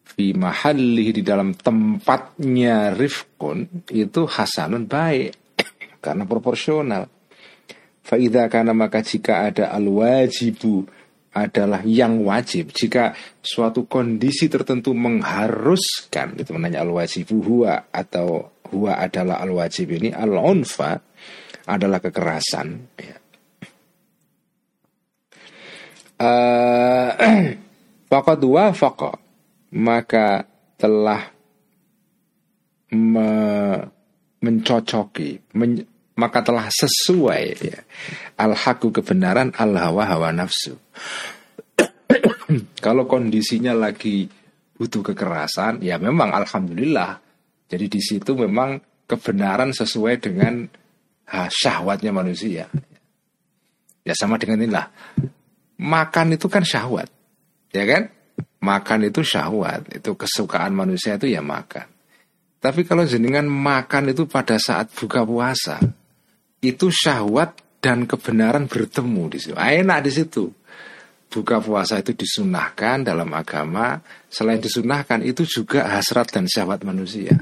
fi 0.03 0.35
mahalli 0.35 1.15
di 1.15 1.23
dalam 1.27 1.55
tempatnya 1.55 2.95
rifkun 2.95 3.87
itu 3.91 4.23
hasanun 4.27 4.87
baik 4.87 5.59
karena 6.05 6.25
proporsional. 6.27 7.11
Faidah 8.03 8.51
karena 8.51 8.75
maka 8.75 8.99
jika 9.03 9.47
ada 9.47 9.71
al 9.71 9.87
wajibu 9.87 10.87
adalah 11.33 11.81
yang 11.89 12.29
wajib 12.29 12.77
jika 12.77 13.17
suatu 13.41 13.89
kondisi 13.89 14.53
tertentu 14.53 14.93
mengharuskan 14.93 16.37
itu 16.37 16.53
menanya 16.53 16.85
al 16.85 16.93
wajib 16.93 17.33
huwa 17.33 17.89
atau 17.89 18.53
huwa 18.69 19.01
adalah 19.01 19.41
al 19.41 19.57
wajib 19.57 19.97
ini 19.97 20.13
al 20.13 20.37
unfa 20.37 21.01
adalah 21.65 22.05
kekerasan 22.05 22.85
ya. 23.01 23.17
uh, 28.13 28.37
dua 28.37 28.71
wafaqa 28.71 29.17
maka 29.73 30.45
telah 30.77 31.33
me, 32.93 33.29
mencocoki 34.45 35.41
men, 35.57 35.81
maka 36.13 36.45
telah 36.45 36.69
sesuai 36.69 37.45
ya, 37.65 37.81
al 38.37 38.53
haku 38.53 38.93
kebenaran 38.93 39.53
al 39.57 39.73
hawa 39.77 40.05
hawa 40.05 40.29
nafsu. 40.33 40.77
Kalau 42.85 43.09
kondisinya 43.09 43.73
lagi 43.73 44.29
butuh 44.77 45.01
kekerasan 45.13 45.81
ya 45.81 45.97
memang 45.97 46.37
alhamdulillah. 46.37 47.21
Jadi 47.73 47.87
di 47.89 48.01
situ 48.05 48.37
memang 48.37 48.77
kebenaran 49.09 49.73
sesuai 49.73 50.21
dengan 50.21 50.69
ha, 51.33 51.49
syahwatnya 51.49 52.13
manusia. 52.13 52.69
Ya 54.05 54.13
sama 54.13 54.37
dengan 54.37 54.69
inilah. 54.69 54.93
Makan 55.81 56.37
itu 56.37 56.53
kan 56.53 56.61
syahwat 56.61 57.09
ya 57.73 57.89
kan? 57.89 58.13
Makan 58.63 59.09
itu 59.09 59.25
syahwat 59.25 59.89
itu 59.97 60.13
kesukaan 60.13 60.77
manusia 60.77 61.17
itu 61.17 61.33
ya 61.33 61.41
makan. 61.41 61.89
Tapi 62.63 62.87
kalau 62.87 63.03
jenengan 63.09 63.49
makan 63.49 64.15
itu 64.15 64.29
pada 64.29 64.55
saat 64.61 64.93
buka 64.95 65.27
puasa 65.27 65.83
itu 66.63 66.87
syahwat 66.89 67.59
dan 67.83 68.07
kebenaran 68.07 68.71
bertemu 68.71 69.23
di 69.35 69.39
situ. 69.43 69.55
Ah, 69.59 69.75
enak 69.75 70.07
di 70.07 70.11
situ. 70.15 70.47
Buka 71.27 71.59
puasa 71.59 71.99
itu 71.99 72.15
disunahkan 72.15 73.03
dalam 73.03 73.27
agama. 73.35 73.99
Selain 74.31 74.63
disunahkan 74.63 75.27
itu 75.27 75.43
juga 75.43 75.91
hasrat 75.91 76.31
dan 76.31 76.47
syahwat 76.47 76.87
manusia. 76.87 77.35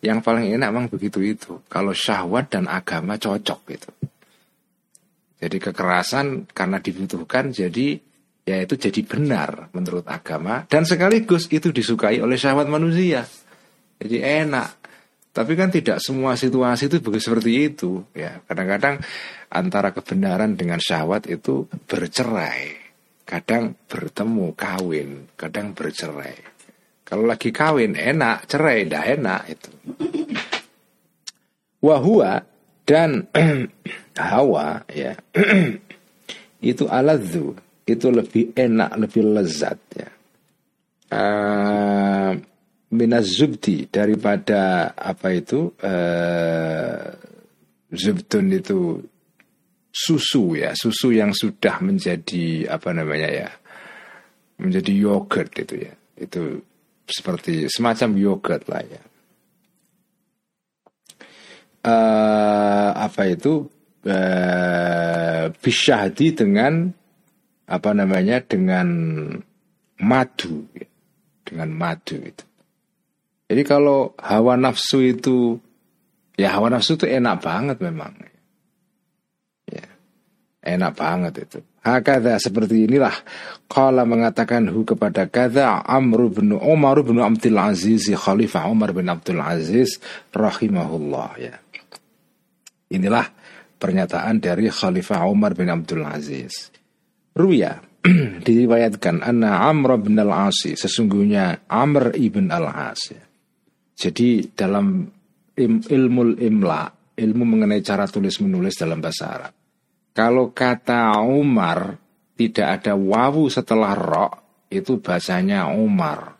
Yang 0.00 0.18
paling 0.24 0.56
enak 0.56 0.68
memang 0.72 0.88
begitu 0.88 1.20
itu. 1.20 1.60
Kalau 1.68 1.92
syahwat 1.92 2.48
dan 2.48 2.64
agama 2.70 3.20
cocok 3.20 3.60
gitu. 3.68 3.90
Jadi 5.38 5.56
kekerasan 5.62 6.50
karena 6.50 6.82
dibutuhkan 6.82 7.54
jadi 7.54 7.94
ya 8.42 8.64
itu 8.64 8.74
jadi 8.74 9.04
benar 9.06 9.70
menurut 9.76 10.08
agama 10.08 10.64
dan 10.66 10.82
sekaligus 10.82 11.46
itu 11.52 11.70
disukai 11.70 12.18
oleh 12.18 12.34
syahwat 12.34 12.66
manusia. 12.66 13.22
Jadi 13.98 14.18
enak 14.18 14.77
tapi 15.38 15.54
kan 15.54 15.70
tidak 15.70 16.02
semua 16.02 16.34
situasi 16.34 16.90
itu 16.90 16.98
begitu 16.98 17.30
seperti 17.30 17.70
itu. 17.70 18.02
Ya, 18.10 18.42
kadang-kadang 18.42 18.98
antara 19.54 19.94
kebenaran 19.94 20.58
dengan 20.58 20.82
syahwat 20.82 21.30
itu 21.30 21.70
bercerai. 21.86 22.74
Kadang 23.22 23.78
bertemu, 23.86 24.50
kawin, 24.58 25.30
kadang 25.38 25.78
bercerai. 25.78 26.42
Kalau 27.06 27.22
lagi 27.22 27.54
kawin 27.54 27.94
enak, 27.94 28.50
cerai 28.50 28.82
tidak 28.82 29.04
enak 29.14 29.42
itu. 29.46 29.70
Wahua 31.86 32.42
dan 32.82 33.30
hawa 34.18 34.82
ya 34.90 35.14
itu 36.74 36.84
aladzu 36.90 37.54
itu 37.86 38.06
lebih 38.10 38.58
enak, 38.58 38.90
lebih 38.98 39.22
lezat 39.38 39.78
ya. 39.94 40.10
Uh, 41.08 42.34
minas 42.92 43.36
zubdi 43.36 43.88
daripada 43.88 44.92
apa 44.96 45.28
itu 45.36 45.72
uh, 45.80 47.04
zubtun 47.92 48.46
itu 48.52 49.00
susu 49.92 50.56
ya 50.56 50.72
susu 50.72 51.12
yang 51.12 51.34
sudah 51.36 51.80
menjadi 51.84 52.68
apa 52.70 52.94
namanya 52.96 53.28
ya 53.28 53.48
menjadi 54.58 54.92
yogurt 54.92 55.54
itu 55.54 55.86
ya. 55.86 55.94
Itu 56.18 56.62
seperti 57.06 57.70
semacam 57.70 58.18
yogurt 58.18 58.66
lah 58.68 58.82
ya. 58.84 59.02
Uh, 61.78 62.90
apa 62.90 63.30
itu 63.30 63.70
uh, 64.04 65.44
bisyahdi 65.62 66.34
dengan 66.34 66.90
apa 67.70 67.90
namanya 67.94 68.42
dengan 68.42 68.88
madu 70.02 70.66
ya. 70.74 70.90
dengan 71.46 71.70
madu 71.72 72.18
itu 72.18 72.47
jadi 73.48 73.62
kalau 73.64 74.12
hawa 74.20 74.60
nafsu 74.60 75.00
itu 75.00 75.56
ya 76.36 76.52
hawa 76.52 76.68
nafsu 76.68 77.00
itu 77.00 77.08
enak 77.08 77.40
banget 77.40 77.80
memang. 77.80 78.12
Ya. 79.64 79.88
Enak 80.60 80.92
banget 80.92 81.48
itu. 81.48 81.58
Hakada 81.80 82.36
seperti 82.36 82.84
inilah 82.84 83.16
Kala 83.64 84.04
mengatakan 84.04 84.68
hu 84.68 84.84
kepada 84.84 85.24
kata 85.24 85.80
Amr 85.88 86.28
bin 86.28 86.52
Umar 86.52 87.00
bin 87.00 87.24
Abdul 87.24 87.56
Aziz 87.56 88.12
Khalifah 88.12 88.68
Umar 88.68 88.92
bin 88.92 89.08
Abdul 89.08 89.40
Aziz 89.40 89.96
Rahimahullah 90.28 91.30
ya. 91.40 91.56
Inilah 92.92 93.24
pernyataan 93.80 94.44
dari 94.44 94.68
Khalifah 94.68 95.24
Umar 95.24 95.56
bin 95.56 95.72
Abdul 95.72 96.04
Aziz 96.04 96.68
Ruya 97.32 97.80
diriwayatkan 98.46 99.24
anna 99.24 99.64
Amr 99.64 99.96
bin 99.96 100.20
Al-Asi 100.20 100.76
sesungguhnya 100.76 101.64
Amr 101.72 102.12
ibn 102.20 102.52
Al-As 102.52 103.00
ya. 103.12 103.27
Jadi 103.98 104.54
dalam 104.54 105.02
ilmu 105.58 106.22
imla, 106.38 106.82
ilmu 107.18 107.42
mengenai 107.42 107.82
cara 107.82 108.06
tulis 108.06 108.38
menulis 108.38 108.78
dalam 108.78 109.02
bahasa 109.02 109.24
Arab. 109.26 109.52
Kalau 110.14 110.54
kata 110.54 111.18
Umar 111.26 111.98
tidak 112.38 112.78
ada 112.78 112.94
wawu 112.94 113.50
setelah 113.50 113.98
ro, 113.98 114.28
itu 114.70 115.02
bahasanya 115.02 115.66
Umar. 115.74 116.38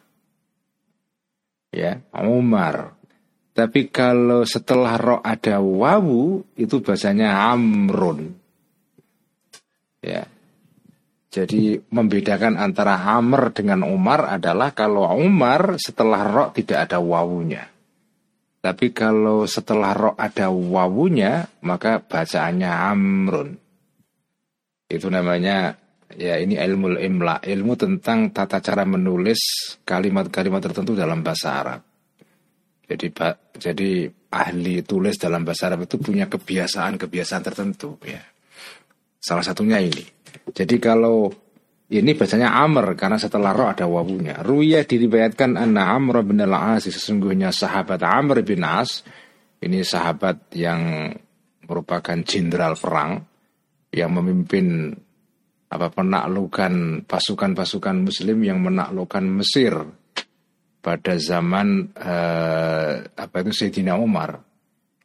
Ya, 1.75 1.99
Umar. 2.14 2.94
Tapi 3.59 3.90
kalau 3.90 4.47
setelah 4.47 4.94
ro 4.94 5.18
ada 5.18 5.59
wawu 5.59 6.47
itu 6.55 6.79
bahasanya 6.79 7.42
amrun. 7.51 8.38
Ya. 9.99 10.31
Jadi 11.28 11.76
membedakan 11.92 12.56
antara 12.56 12.96
Amr 12.96 13.52
dengan 13.52 13.84
Umar 13.84 14.32
adalah 14.32 14.72
kalau 14.72 15.04
Umar 15.12 15.76
setelah 15.76 16.24
ro 16.24 16.44
tidak 16.56 16.88
ada 16.88 17.04
wawunya. 17.04 17.68
Tapi 18.64 18.96
kalau 18.96 19.44
setelah 19.44 19.92
ro 19.92 20.10
ada 20.16 20.48
wawunya 20.48 21.44
maka 21.60 22.00
bacaannya 22.00 22.70
Amrun. 22.72 23.60
Itu 24.88 25.12
namanya 25.12 25.76
ya 26.16 26.40
ini 26.40 26.56
ilmu 26.56 26.96
imla, 26.96 27.44
ilmu 27.44 27.76
tentang 27.76 28.32
tata 28.32 28.64
cara 28.64 28.88
menulis 28.88 29.76
kalimat-kalimat 29.84 30.64
tertentu 30.64 30.96
dalam 30.96 31.20
bahasa 31.20 31.60
Arab. 31.60 31.80
Jadi 32.88 33.06
jadi 33.60 34.08
ahli 34.32 34.80
tulis 34.80 35.20
dalam 35.20 35.44
bahasa 35.44 35.68
Arab 35.68 35.84
itu 35.84 36.00
punya 36.00 36.24
kebiasaan-kebiasaan 36.24 37.44
tertentu 37.44 38.00
ya. 38.00 38.24
Salah 39.20 39.44
satunya 39.44 39.76
ini. 39.76 40.17
Jadi 40.52 40.76
kalau 40.80 41.30
ini 41.88 42.12
bacanya 42.12 42.52
Amr 42.60 42.92
karena 43.00 43.16
setelah 43.16 43.56
roh 43.56 43.68
ada 43.72 43.88
wawunya. 43.88 44.44
Ruya 44.44 44.84
diriwayatkan 44.84 45.56
anna 45.56 45.96
Amr 45.96 46.20
bin 46.20 46.44
al-As 46.44 46.84
sesungguhnya 46.88 47.48
sahabat 47.48 48.04
Amr 48.04 48.44
bin 48.44 48.60
As 48.60 49.00
ini 49.64 49.80
sahabat 49.80 50.52
yang 50.52 51.12
merupakan 51.64 52.16
jenderal 52.24 52.76
perang 52.76 53.24
yang 53.92 54.12
memimpin 54.12 54.92
apa 55.68 55.92
penaklukan 55.92 57.04
pasukan-pasukan 57.04 57.96
muslim 58.08 58.40
yang 58.40 58.60
menaklukkan 58.64 59.24
Mesir 59.24 59.72
pada 60.80 61.16
zaman 61.20 61.92
eh, 61.92 62.94
apa 63.04 63.36
itu 63.44 63.52
Sayyidina 63.52 63.96
Umar 64.00 64.40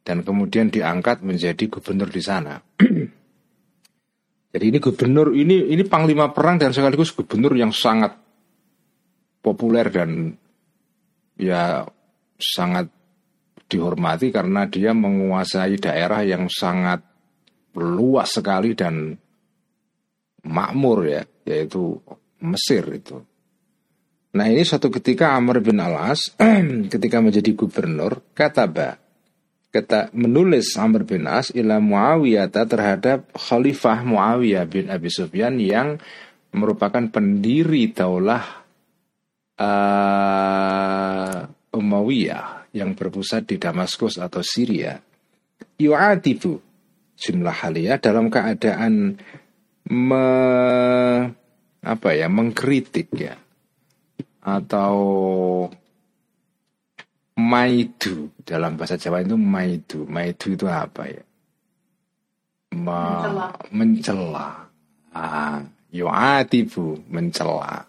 dan 0.04 0.20
kemudian 0.20 0.68
diangkat 0.68 1.24
menjadi 1.24 1.64
gubernur 1.68 2.12
di 2.12 2.20
sana. 2.20 2.60
Jadi 4.54 4.70
ini 4.70 4.78
gubernur 4.78 5.34
ini 5.34 5.74
ini 5.74 5.82
panglima 5.82 6.30
perang 6.30 6.62
dan 6.62 6.70
sekaligus 6.70 7.10
gubernur 7.10 7.58
yang 7.58 7.74
sangat 7.74 8.14
populer 9.42 9.90
dan 9.90 10.30
ya 11.34 11.82
sangat 12.38 12.86
dihormati 13.66 14.30
karena 14.30 14.70
dia 14.70 14.94
menguasai 14.94 15.74
daerah 15.82 16.22
yang 16.22 16.46
sangat 16.46 17.02
luas 17.74 18.30
sekali 18.30 18.78
dan 18.78 19.18
makmur 20.46 21.02
ya, 21.02 21.26
yaitu 21.42 21.98
Mesir 22.44 22.84
itu. 22.94 23.18
Nah 24.34 24.46
ini 24.50 24.62
suatu 24.62 24.92
ketika 24.92 25.34
Amr 25.34 25.64
bin 25.64 25.82
Al-As 25.82 26.30
ketika 26.92 27.18
menjadi 27.18 27.50
gubernur 27.58 28.22
kata 28.36 28.70
ba 28.70 29.03
kata 29.74 30.14
menulis 30.14 30.78
Amr 30.78 31.02
bin 31.02 31.26
As 31.26 31.50
ila 31.50 31.82
Muawiyah 31.82 32.46
terhadap 32.46 33.26
Khalifah 33.34 34.06
Muawiyah 34.06 34.70
bin 34.70 34.86
Abi 34.86 35.10
Sufyan 35.10 35.58
yang 35.58 35.98
merupakan 36.54 37.02
pendiri 37.10 37.90
daulah 37.90 38.62
uh, 39.58 41.38
Umayyah 41.74 42.70
yang 42.70 42.94
berpusat 42.94 43.50
di 43.50 43.58
Damaskus 43.58 44.22
atau 44.22 44.46
Syria. 44.46 44.94
Yu'atibu 45.74 46.62
jumlah 47.18 47.54
haliyah 47.66 47.98
dalam 47.98 48.30
keadaan 48.30 49.18
me, 49.90 50.26
apa 51.82 52.08
ya 52.14 52.30
mengkritik 52.30 53.10
ya 53.18 53.34
atau 54.44 54.94
maidu 57.34 58.30
dalam 58.46 58.78
bahasa 58.78 58.94
Jawa 58.94 59.26
itu 59.26 59.34
maidu 59.34 60.06
maidu 60.06 60.54
itu 60.54 60.66
apa 60.70 61.02
ya? 61.10 61.22
Ma, 62.74 63.22
mencela. 63.70 64.66
Ah, 65.14 65.62
yu'atibu 65.94 67.06
mencela. 67.06 67.86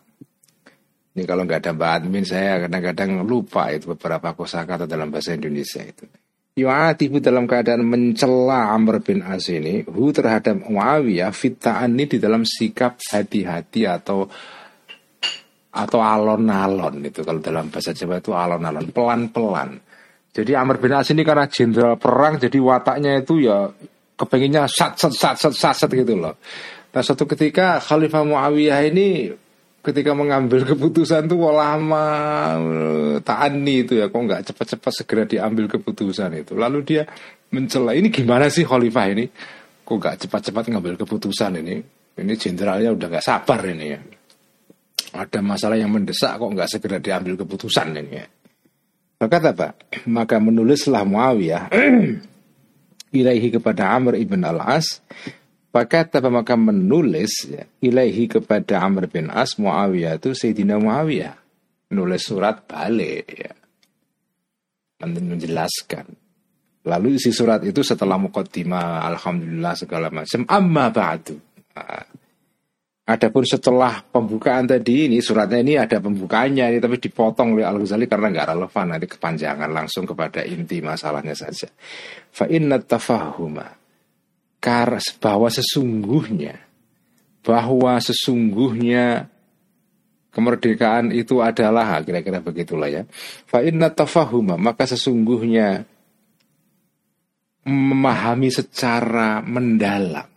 Ini 1.15 1.23
kalau 1.25 1.47
nggak 1.47 1.63
ada 1.63 1.71
Mbak 1.73 1.91
Admin 1.95 2.25
saya 2.27 2.67
kadang-kadang 2.67 3.23
lupa 3.25 3.71
itu 3.73 3.95
beberapa 3.95 4.36
kosakata 4.38 4.86
dalam 4.86 5.10
bahasa 5.10 5.34
Indonesia 5.34 5.81
itu. 5.81 6.05
Yu'atibu 6.55 7.19
dalam 7.19 7.49
keadaan 7.49 7.84
mencela 7.84 8.71
Amr 8.71 9.03
bin 9.03 9.19
As 9.27 9.51
ini 9.51 9.84
Hu 9.84 10.15
terhadap 10.15 10.63
Muawiyah 10.63 11.36
Fitaan 11.36 11.99
ini 11.99 12.08
di 12.08 12.15
dalam 12.15 12.47
sikap 12.47 12.95
hati-hati 13.12 13.84
atau 13.84 14.31
Atau 15.75 15.99
alon-alon 15.99 17.03
itu 17.03 17.19
Kalau 17.19 17.43
dalam 17.43 17.67
bahasa 17.67 17.91
Jawa 17.91 18.23
itu 18.23 18.31
alon-alon 18.31 18.95
Pelan-pelan. 18.95 19.75
Jadi 20.31 20.51
Amr 20.55 20.79
bin 20.79 20.95
As 20.95 21.11
ini 21.11 21.27
karena 21.27 21.51
jenderal 21.51 21.99
perang 21.99 22.39
Jadi 22.39 22.57
wataknya 22.63 23.19
itu 23.19 23.43
ya 23.43 23.67
Kepenginnya 24.15 24.71
sat 24.71 24.95
sat 24.95 25.11
sat 25.11 25.35
sat 25.35 25.51
sat, 25.51 25.75
sat 25.75 25.91
gitu 25.91 26.15
loh. 26.15 26.39
Nah 26.95 27.01
suatu 27.03 27.27
ketika 27.27 27.83
Khalifah 27.83 28.23
Muawiyah 28.23 28.88
ini 28.88 29.27
ketika 29.83 30.15
mengambil 30.15 30.63
keputusan 30.63 31.27
tuh 31.27 31.51
lama 31.51 32.07
taani 33.19 33.83
itu 33.83 33.99
ya 33.99 34.07
kok 34.07 34.15
nggak 34.15 34.41
cepat-cepat 34.47 34.91
segera 34.95 35.23
diambil 35.27 35.67
keputusan 35.67 36.31
itu? 36.31 36.55
Lalu 36.55 36.79
dia 36.88 37.03
mencela 37.51 37.91
ini 37.91 38.07
gimana 38.07 38.47
sih 38.47 38.63
khalifah 38.63 39.05
ini? 39.11 39.27
Kok 39.83 39.95
nggak 39.99 40.15
cepat-cepat 40.25 40.71
ngambil 40.71 40.95
keputusan 41.03 41.59
ini? 41.59 41.83
Ini 42.15 42.33
jenderalnya 42.39 42.95
udah 42.95 43.07
nggak 43.11 43.25
sabar 43.27 43.59
ini 43.67 43.85
ya 43.91 43.99
ada 45.15 45.39
masalah 45.39 45.80
yang 45.80 45.91
mendesak 45.91 46.36
kok 46.36 46.51
nggak 46.51 46.69
segera 46.69 46.97
diambil 46.99 47.39
keputusan 47.39 47.95
ini 47.95 48.19
ya 48.19 48.28
maka 49.15 49.38
apa 49.39 49.67
maka 50.12 50.36
menulislah 50.43 51.08
Muawiyah 51.08 51.71
ilaihi 53.19 53.47
kepada 53.56 53.95
Amr 53.95 54.19
ibn 54.19 54.43
al-As 54.43 54.99
maka 55.75 56.08
maka 56.32 56.56
menulis 56.56 57.51
ya, 57.51 57.67
ilahi 57.84 58.32
kepada 58.32 58.80
Amr 58.80 59.12
bin 59.12 59.28
As 59.28 59.60
Muawiyah 59.60 60.15
itu 60.15 60.32
Sayyidina 60.32 60.80
Muawiyah. 60.80 61.36
Menulis 61.91 62.23
surat 62.23 62.63
balik 62.63 63.28
ya. 63.36 63.51
Menjelaskan. 65.04 66.15
Lalu 66.88 67.19
isi 67.19 67.36
surat 67.36 67.60
itu 67.67 67.84
setelah 67.84 68.15
mukaddimah 68.15 69.04
Alhamdulillah 69.04 69.73
segala 69.75 70.08
macam 70.13 70.45
Amma 70.45 70.93
ba'du 70.93 71.36
nah, 71.73 72.06
Adapun 73.05 73.45
setelah 73.45 74.01
pembukaan 74.01 74.65
tadi 74.65 75.05
ini 75.05 75.21
suratnya 75.21 75.61
ini 75.61 75.77
ada 75.77 76.01
pembukaannya 76.01 76.73
ini 76.73 76.79
tapi 76.81 76.97
dipotong 76.97 77.53
oleh 77.53 77.61
Al 77.61 77.77
Ghazali 77.77 78.09
karena 78.09 78.33
nggak 78.33 78.49
relevan 78.57 78.85
nanti 78.89 79.05
kepanjangan 79.05 79.69
langsung 79.69 80.09
kepada 80.09 80.41
inti 80.41 80.81
masalahnya 80.81 81.37
saja. 81.37 81.69
Fa 82.33 82.49
inna 82.49 82.81
tafahuma 82.81 83.77
bahwa 85.21 85.45
sesungguhnya 85.53 86.57
bahwa 87.45 88.01
sesungguhnya 88.01 89.29
kemerdekaan 90.33 91.13
itu 91.13 91.45
adalah 91.45 92.01
kira-kira 92.01 92.41
begitulah 92.41 92.89
ya. 92.89 93.05
Fa 93.45 93.61
inna 93.61 93.93
tafahuma 93.93 94.57
maka 94.57 94.89
sesungguhnya 94.89 95.85
memahami 97.69 98.49
secara 98.49 99.45
mendalam. 99.45 100.34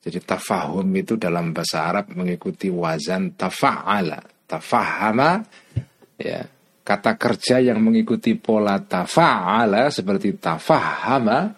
Jadi 0.00 0.18
tafahum 0.24 0.88
itu 0.96 1.20
dalam 1.20 1.52
bahasa 1.52 1.84
Arab 1.84 2.16
mengikuti 2.16 2.72
wazan 2.72 3.36
tafa'ala. 3.36 4.48
Tafahama 4.48 5.44
ya 6.16 6.40
kata 6.80 7.20
kerja 7.20 7.60
yang 7.60 7.84
mengikuti 7.84 8.32
pola 8.34 8.80
tafa'ala 8.80 9.92
seperti 9.92 10.40
tafahama 10.40 11.52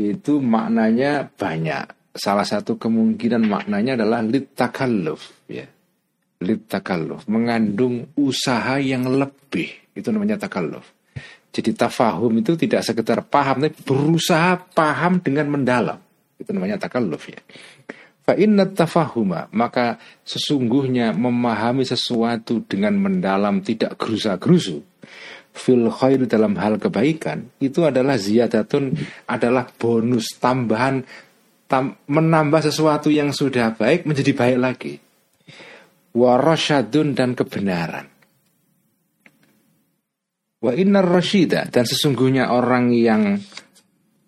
itu 0.00 0.40
maknanya 0.40 1.28
banyak. 1.28 2.16
Salah 2.16 2.48
satu 2.48 2.80
kemungkinan 2.80 3.44
maknanya 3.44 4.00
adalah 4.00 4.24
litakalluf 4.24 5.46
ya. 5.52 5.68
Litakalluf 6.40 7.28
mengandung 7.28 8.16
usaha 8.16 8.80
yang 8.80 9.04
lebih. 9.04 9.92
Itu 9.92 10.08
namanya 10.08 10.40
takalluf. 10.40 10.88
Jadi 11.52 11.76
tafahum 11.76 12.32
itu 12.40 12.56
tidak 12.56 12.80
sekedar 12.80 13.20
paham 13.28 13.60
tapi 13.60 13.76
berusaha 13.84 14.56
paham 14.72 15.20
dengan 15.20 15.52
mendalam. 15.52 16.07
Itu 16.38 16.54
namanya 16.54 16.78
takalluf 16.78 17.28
ya. 17.28 17.42
Fa 18.22 18.36
inna 18.38 18.68
tafahuma 18.68 19.48
maka 19.56 19.98
sesungguhnya 20.22 21.16
memahami 21.16 21.82
sesuatu 21.82 22.62
dengan 22.64 22.94
mendalam 22.96 23.64
tidak 23.64 23.98
gerusa-gerusu. 23.98 24.84
Fil 25.58 25.90
khair 25.90 26.22
dalam 26.30 26.54
hal 26.60 26.78
kebaikan 26.78 27.50
itu 27.58 27.82
adalah 27.82 28.14
ziyadatun 28.14 28.94
adalah 29.26 29.66
bonus 29.66 30.38
tambahan 30.38 31.02
tam, 31.66 31.98
menambah 32.06 32.62
sesuatu 32.62 33.10
yang 33.10 33.34
sudah 33.34 33.74
baik 33.74 34.06
menjadi 34.06 34.32
baik 34.36 34.58
lagi. 34.60 34.94
Warasyadun 36.14 37.16
dan 37.16 37.32
kebenaran. 37.32 38.06
Wa 40.58 40.74
rasyida 40.74 41.70
dan 41.70 41.84
sesungguhnya 41.86 42.50
orang 42.50 42.90
yang 42.90 43.38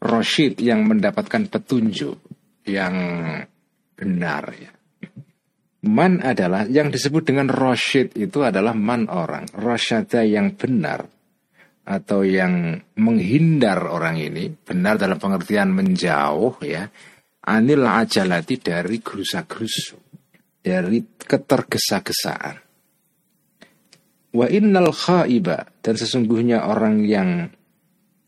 rasyid 0.01 0.59
yang 0.59 0.89
mendapatkan 0.89 1.47
petunjuk 1.53 2.17
yang 2.65 2.97
benar 3.95 4.45
ya. 4.57 4.73
Man 5.81 6.21
adalah 6.21 6.69
yang 6.69 6.93
disebut 6.93 7.33
dengan 7.33 7.49
rasyid 7.49 8.13
itu 8.17 8.45
adalah 8.45 8.77
man 8.77 9.09
orang, 9.09 9.49
rasyada 9.57 10.21
yang 10.25 10.53
benar 10.53 11.09
atau 11.89 12.21
yang 12.21 12.77
menghindar 13.01 13.81
orang 13.89 14.21
ini 14.21 14.53
benar 14.53 15.01
dalam 15.01 15.17
pengertian 15.17 15.73
menjauh 15.73 16.61
ya 16.63 16.85
anil 17.49 17.83
ajalati 17.89 18.61
dari 18.61 19.01
gerusa-gerusu 19.01 19.97
dari 20.61 21.01
ketergesa-gesaan. 21.17 22.57
Wa 24.31 24.47
innal 24.47 24.93
khaiba 24.93 25.67
dan 25.81 25.95
sesungguhnya 25.97 26.69
orang 26.69 27.03
yang 27.03 27.51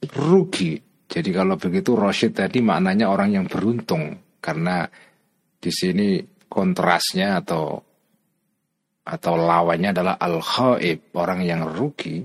rugi 0.02 0.80
jadi 1.12 1.28
kalau 1.28 1.60
begitu 1.60 1.92
Roshid 1.92 2.32
tadi 2.32 2.64
maknanya 2.64 3.12
orang 3.12 3.36
yang 3.36 3.44
beruntung. 3.44 4.16
Karena 4.40 4.88
di 5.60 5.68
sini 5.68 6.24
kontrasnya 6.48 7.44
atau 7.44 7.76
atau 9.02 9.34
lawannya 9.36 9.92
adalah 9.92 10.16
al 10.16 10.40
khaib 10.40 11.12
orang 11.12 11.44
yang 11.44 11.68
rugi. 11.68 12.24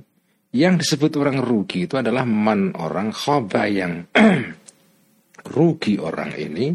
Yang 0.55 0.87
disebut 0.87 1.19
orang 1.19 1.43
rugi 1.43 1.83
itu 1.83 1.99
adalah 1.99 2.23
man 2.23 2.71
orang 2.79 3.11
khoba 3.11 3.67
yang 3.67 4.07
rugi 5.53 5.99
orang 5.99 6.31
ini. 6.39 6.71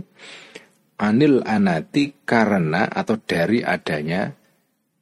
Anil 1.00 1.40
anati 1.42 2.22
karena 2.28 2.92
atau 2.92 3.16
dari 3.18 3.64
adanya 3.64 4.28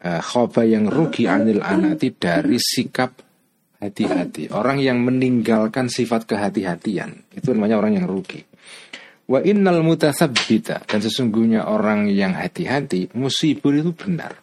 uh, 0.01 0.63
yang 0.63 0.87
rugi 0.87 1.29
anil 1.29 1.61
anati 1.61 2.15
dari 2.15 2.57
sikap 2.57 3.30
hati-hati. 3.81 4.53
Orang 4.53 4.79
yang 4.79 5.01
meninggalkan 5.03 5.89
sifat 5.89 6.29
kehati-hatian 6.29 7.33
itu 7.35 7.49
namanya 7.57 7.81
orang 7.81 7.97
yang 7.97 8.07
rugi. 8.07 8.45
Wa 9.31 9.41
innal 9.41 9.81
mutatsabbita 9.81 10.85
dan 10.85 11.01
sesungguhnya 11.01 11.67
orang 11.67 12.11
yang 12.13 12.37
hati-hati 12.37 13.17
musibah 13.17 13.73
itu 13.73 13.97
benar. 13.97 14.37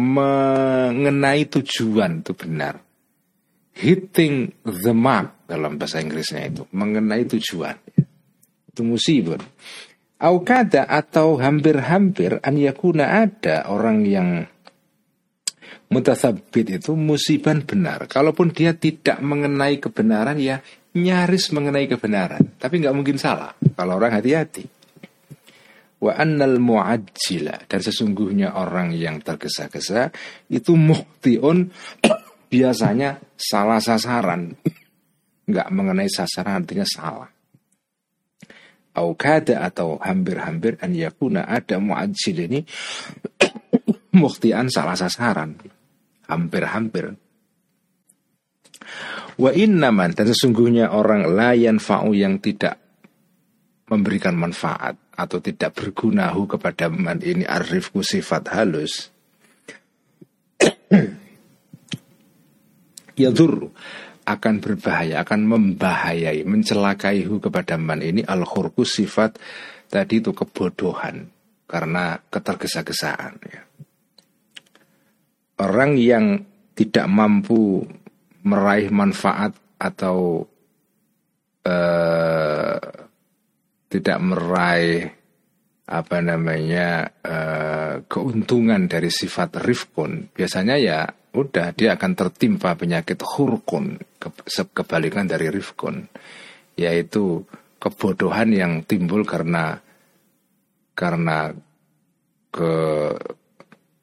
Mengenai 0.00 1.50
tujuan 1.50 2.24
itu 2.24 2.32
benar. 2.32 2.80
Hitting 3.76 4.64
the 4.64 4.94
mark 4.94 5.46
dalam 5.50 5.76
bahasa 5.76 6.00
Inggrisnya 6.00 6.46
itu 6.46 6.62
mengenai 6.72 7.26
tujuan. 7.26 7.76
Itu 8.70 8.86
musibah. 8.86 9.42
Aukada 10.20 10.84
atau 10.84 11.40
hampir-hampir 11.40 12.44
an 12.44 12.54
yakuna 12.60 13.24
ada 13.24 13.66
orang 13.72 14.04
yang 14.04 14.44
mutasabit 15.90 16.80
itu 16.80 16.94
musibah 16.94 17.58
benar. 17.66 18.06
Kalaupun 18.06 18.54
dia 18.54 18.72
tidak 18.78 19.18
mengenai 19.18 19.82
kebenaran 19.82 20.38
ya 20.38 20.62
nyaris 20.94 21.50
mengenai 21.50 21.90
kebenaran. 21.90 22.54
Tapi 22.56 22.74
nggak 22.78 22.94
mungkin 22.94 23.18
salah 23.18 23.52
kalau 23.74 23.98
orang 23.98 24.22
hati-hati. 24.22 24.64
Wa 26.00 26.16
annal 26.16 26.56
mu'ajjila 26.56 27.68
dan 27.68 27.80
sesungguhnya 27.84 28.56
orang 28.56 28.96
yang 28.96 29.20
tergesa-gesa 29.20 30.08
itu 30.48 30.72
muhtiun 30.72 31.68
biasanya 32.54 33.20
salah 33.36 33.82
sasaran. 33.82 34.56
Nggak 35.44 35.68
mengenai 35.74 36.08
sasaran 36.08 36.64
artinya 36.64 36.86
salah. 36.86 37.28
Aukada 38.90 39.62
atau 39.62 40.00
hampir-hampir 40.02 40.80
an 40.80 40.94
yakuna 40.94 41.46
ada 41.46 41.78
mu'ajjil 41.78 42.48
ini 42.48 42.60
muhtian 44.20 44.66
salah 44.66 44.98
sasaran 44.98 45.79
hampir-hampir. 46.30 47.18
Wa 49.40 49.50
innaman 49.56 50.12
dan 50.14 50.26
sesungguhnya 50.30 50.92
orang 50.94 51.26
layan 51.32 51.80
fa'u 51.80 52.14
yang 52.14 52.38
tidak 52.38 52.78
memberikan 53.90 54.38
manfaat 54.38 54.94
atau 55.10 55.42
tidak 55.42 55.74
bergunahu 55.74 56.46
kepada 56.46 56.86
man 56.88 57.18
ini 57.20 57.42
arifku 57.42 58.06
sifat 58.06 58.48
halus. 58.54 59.10
Yadur 63.20 63.74
akan 64.24 64.54
berbahaya, 64.62 65.26
akan 65.26 65.40
membahayai, 65.42 66.46
mencelakaihu 66.46 67.42
kepada 67.42 67.74
man 67.74 68.00
ini 68.04 68.22
al 68.22 68.46
sifat 68.86 69.40
tadi 69.90 70.22
itu 70.22 70.30
kebodohan 70.30 71.26
karena 71.66 72.22
ketergesa-gesaan 72.30 73.34
ya 73.42 73.62
orang 75.60 76.00
yang 76.00 76.40
tidak 76.72 77.06
mampu 77.06 77.84
meraih 78.48 78.88
manfaat 78.88 79.52
atau 79.76 80.48
uh, 81.68 82.80
tidak 83.92 84.18
meraih 84.24 85.12
apa 85.90 86.18
namanya 86.22 87.10
uh, 87.20 87.94
keuntungan 88.06 88.86
dari 88.86 89.10
sifat 89.10 89.60
rifkun 89.60 90.30
biasanya 90.32 90.78
ya 90.78 91.00
udah 91.34 91.74
dia 91.74 91.98
akan 91.98 92.12
tertimpa 92.14 92.78
penyakit 92.78 93.18
hurkun 93.22 93.98
ke, 94.18 94.28
kebalikan 94.70 95.26
dari 95.26 95.50
rifkun 95.50 96.06
yaitu 96.78 97.42
kebodohan 97.82 98.54
yang 98.54 98.72
timbul 98.86 99.26
karena 99.26 99.82
karena 100.94 101.50
ke 102.54 102.72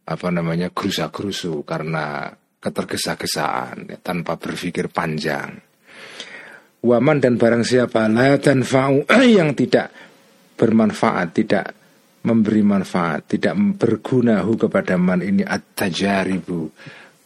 apa 0.08 0.28
namanya 0.32 0.72
gerusa-gerusu 0.72 1.68
karena 1.68 2.32
ketergesa-gesaan 2.64 3.92
ya, 3.92 3.98
tanpa 4.00 4.40
berpikir 4.40 4.88
panjang. 4.88 5.60
Waman 6.88 7.20
dan 7.20 7.36
barang 7.36 7.68
siapa 7.68 8.08
la 8.08 8.40
fau 8.64 9.04
yang 9.38 9.52
tidak 9.54 9.92
bermanfaat, 10.56 11.28
tidak 11.36 11.66
memberi 12.24 12.64
manfaat, 12.64 13.28
tidak 13.28 13.56
berguna 13.78 14.44
hu 14.44 14.56
kepada 14.56 14.96
man 14.96 15.24
ini 15.24 15.44
at-tajaribu, 15.44 16.72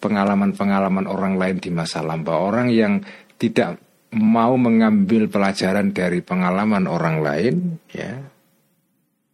pengalaman-pengalaman 0.01 1.05
orang 1.05 1.37
lain 1.37 1.57
di 1.61 1.69
masa 1.69 2.01
lampau, 2.01 2.49
orang 2.49 2.69
yang 2.69 3.01
tidak 3.37 3.81
mau 4.11 4.59
mengambil 4.59 5.31
pelajaran 5.31 5.95
dari 5.95 6.19
pengalaman 6.19 6.83
orang 6.83 7.23
lain 7.23 7.55
ya 7.95 8.19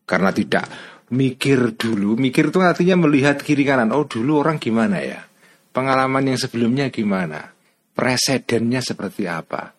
karena 0.06 0.30
tidak 0.30 0.70
mikir 1.12 1.76
dulu. 1.78 2.20
Mikir 2.20 2.52
itu 2.52 2.60
artinya 2.60 3.08
melihat 3.08 3.40
kiri 3.40 3.64
kanan. 3.64 3.96
Oh 3.96 4.08
dulu 4.08 4.44
orang 4.44 4.60
gimana 4.60 5.00
ya? 5.00 5.24
Pengalaman 5.72 6.34
yang 6.34 6.40
sebelumnya 6.40 6.90
gimana? 6.90 7.54
Presidennya 7.94 8.82
seperti 8.82 9.26
apa? 9.30 9.74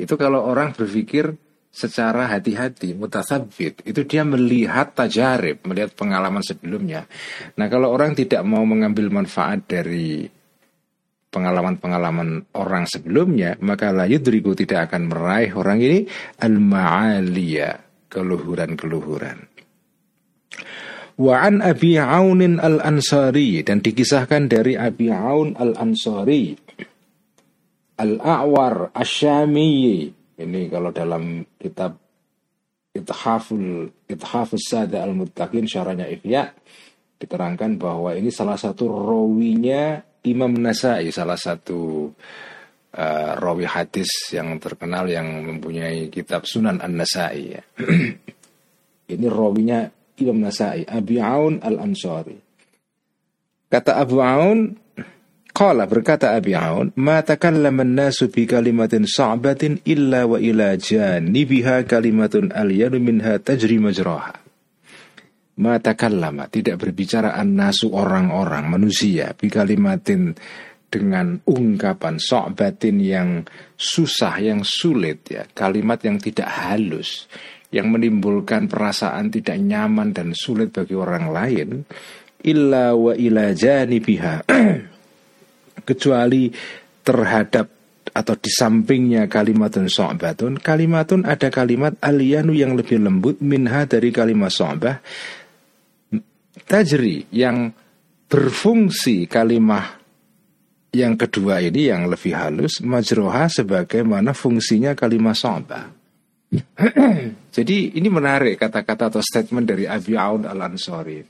Itu 0.00 0.16
kalau 0.16 0.44
orang 0.48 0.72
berpikir 0.72 1.28
secara 1.70 2.26
hati-hati, 2.26 2.98
mutasabit, 2.98 3.86
itu 3.86 4.00
dia 4.02 4.26
melihat 4.26 4.90
tajarib, 4.96 5.62
melihat 5.68 5.94
pengalaman 5.94 6.42
sebelumnya. 6.42 7.06
Nah 7.54 7.66
kalau 7.70 7.94
orang 7.94 8.18
tidak 8.18 8.42
mau 8.42 8.66
mengambil 8.66 9.06
manfaat 9.12 9.70
dari 9.70 10.26
pengalaman-pengalaman 11.30 12.50
orang 12.58 12.90
sebelumnya, 12.90 13.54
maka 13.62 13.94
la 13.94 14.10
yudriku 14.10 14.58
tidak 14.58 14.90
akan 14.90 15.14
meraih 15.14 15.54
orang 15.54 15.78
ini 15.78 15.98
al-ma'aliyah, 16.42 18.10
keluhuran-keluhuran. 18.10 19.49
Wa 21.20 21.44
an 21.44 21.60
Abi 21.60 22.00
Aunin 22.00 22.56
al-Ansari 22.56 23.60
dan 23.60 23.84
dikisahkan 23.84 24.48
dari 24.48 24.72
Abi 24.80 25.12
Aun 25.12 25.52
al-Ansari 25.52 26.56
Al-A'war 28.00 28.96
Asyami 28.96 30.08
ini 30.40 30.60
kalau 30.72 30.88
dalam 30.88 31.44
kitab 31.60 32.00
Ithaful 32.96 33.92
Ithafus 34.08 34.64
Sada 34.64 35.04
al-Muttaqin 35.04 35.68
syarahnya 35.68 36.08
Ihya 36.08 36.48
diterangkan 37.20 37.76
bahwa 37.76 38.16
ini 38.16 38.32
salah 38.32 38.56
satu 38.56 38.88
rawinya 38.88 40.00
Imam 40.24 40.56
Nasai 40.56 41.12
salah 41.12 41.36
satu 41.36 42.08
uh, 42.96 43.32
rawi 43.36 43.68
hadis 43.68 44.32
yang 44.32 44.56
terkenal 44.56 45.04
yang 45.04 45.28
mempunyai 45.44 46.08
kitab 46.08 46.48
Sunan 46.48 46.80
An-Nasai 46.80 47.40
ya. 47.52 47.62
ini 49.12 49.26
rawinya 49.28 49.99
Imam 50.20 50.44
Nasai, 50.44 50.84
Abi 50.84 51.18
Aun 51.18 51.58
Al-Ansari. 51.64 52.36
Kata 53.70 54.02
Abu 54.02 54.18
Aun, 54.18 54.76
Qala 55.50 55.90
berkata 55.90 56.38
Abi 56.38 56.54
Aun, 56.54 56.94
"Ma 57.02 57.26
takallama 57.26 57.82
an-nasu 57.82 58.30
bi 58.30 58.46
kalimatin 58.46 59.02
sa'batin 59.02 59.82
illa 59.82 60.22
wa 60.24 60.38
ila 60.38 60.78
janibiha 60.78 61.84
kalimatun 61.90 62.54
alyanu 62.54 63.02
minha 63.02 63.34
tajri 63.42 63.82
majraha." 63.82 64.38
Ma 65.60 65.76
takallama 65.82 66.46
tidak 66.46 66.80
berbicara 66.80 67.34
an-nasu 67.34 67.90
orang-orang 67.90 68.70
manusia 68.70 69.34
bi 69.34 69.50
kalimatin 69.50 70.38
dengan 70.90 71.38
ungkapan 71.46 72.18
sa'batin 72.18 72.96
yang 73.02 73.30
susah, 73.74 74.38
yang 74.42 74.62
sulit 74.66 75.28
ya, 75.30 75.46
kalimat 75.50 76.02
yang 76.02 76.18
tidak 76.18 76.50
halus 76.50 77.30
yang 77.70 77.90
menimbulkan 77.90 78.66
perasaan 78.66 79.30
tidak 79.30 79.58
nyaman 79.62 80.10
dan 80.10 80.34
sulit 80.34 80.74
bagi 80.74 80.94
orang 80.94 81.30
lain 81.30 81.68
illa 82.42 82.92
wa 82.94 83.14
ila 83.14 83.54
janibiha. 83.54 84.46
Kecuali 85.88 86.50
terhadap 87.00 87.66
atau 88.10 88.34
di 88.34 88.50
sampingnya 88.50 89.30
kalimatun 89.30 89.86
so'batun. 89.86 90.58
Kalimatun 90.58 91.22
ada 91.22 91.46
kalimat 91.48 91.94
aliyanu 92.02 92.52
yang 92.52 92.74
lebih 92.74 92.98
lembut 92.98 93.38
minha 93.38 93.86
dari 93.86 94.10
kalimat 94.10 94.50
so'bah. 94.50 94.98
Tajri 96.66 97.30
yang 97.34 97.70
berfungsi 98.30 99.26
kalimat 99.26 100.00
yang 100.90 101.14
kedua 101.14 101.62
ini 101.62 101.86
yang 101.86 102.10
lebih 102.10 102.34
halus 102.34 102.82
majroha 102.82 103.46
sebagaimana 103.46 104.34
fungsinya 104.34 104.98
kalimat 104.98 105.38
soba. 105.38 105.99
Jadi 107.56 107.94
ini 107.94 108.08
menarik 108.10 108.58
kata-kata 108.58 109.14
atau 109.14 109.22
statement 109.22 109.66
dari 109.70 109.86
Abi 109.86 110.18
Aun 110.18 110.46
al 110.46 110.58
Ansori. 110.58 111.22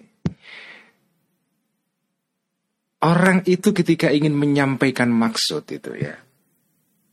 Orang 3.00 3.44
itu 3.48 3.72
ketika 3.72 4.12
ingin 4.12 4.37
menyampaikan 4.37 5.09
maksud 5.09 5.64
itu 5.72 5.96
ya, 5.96 6.20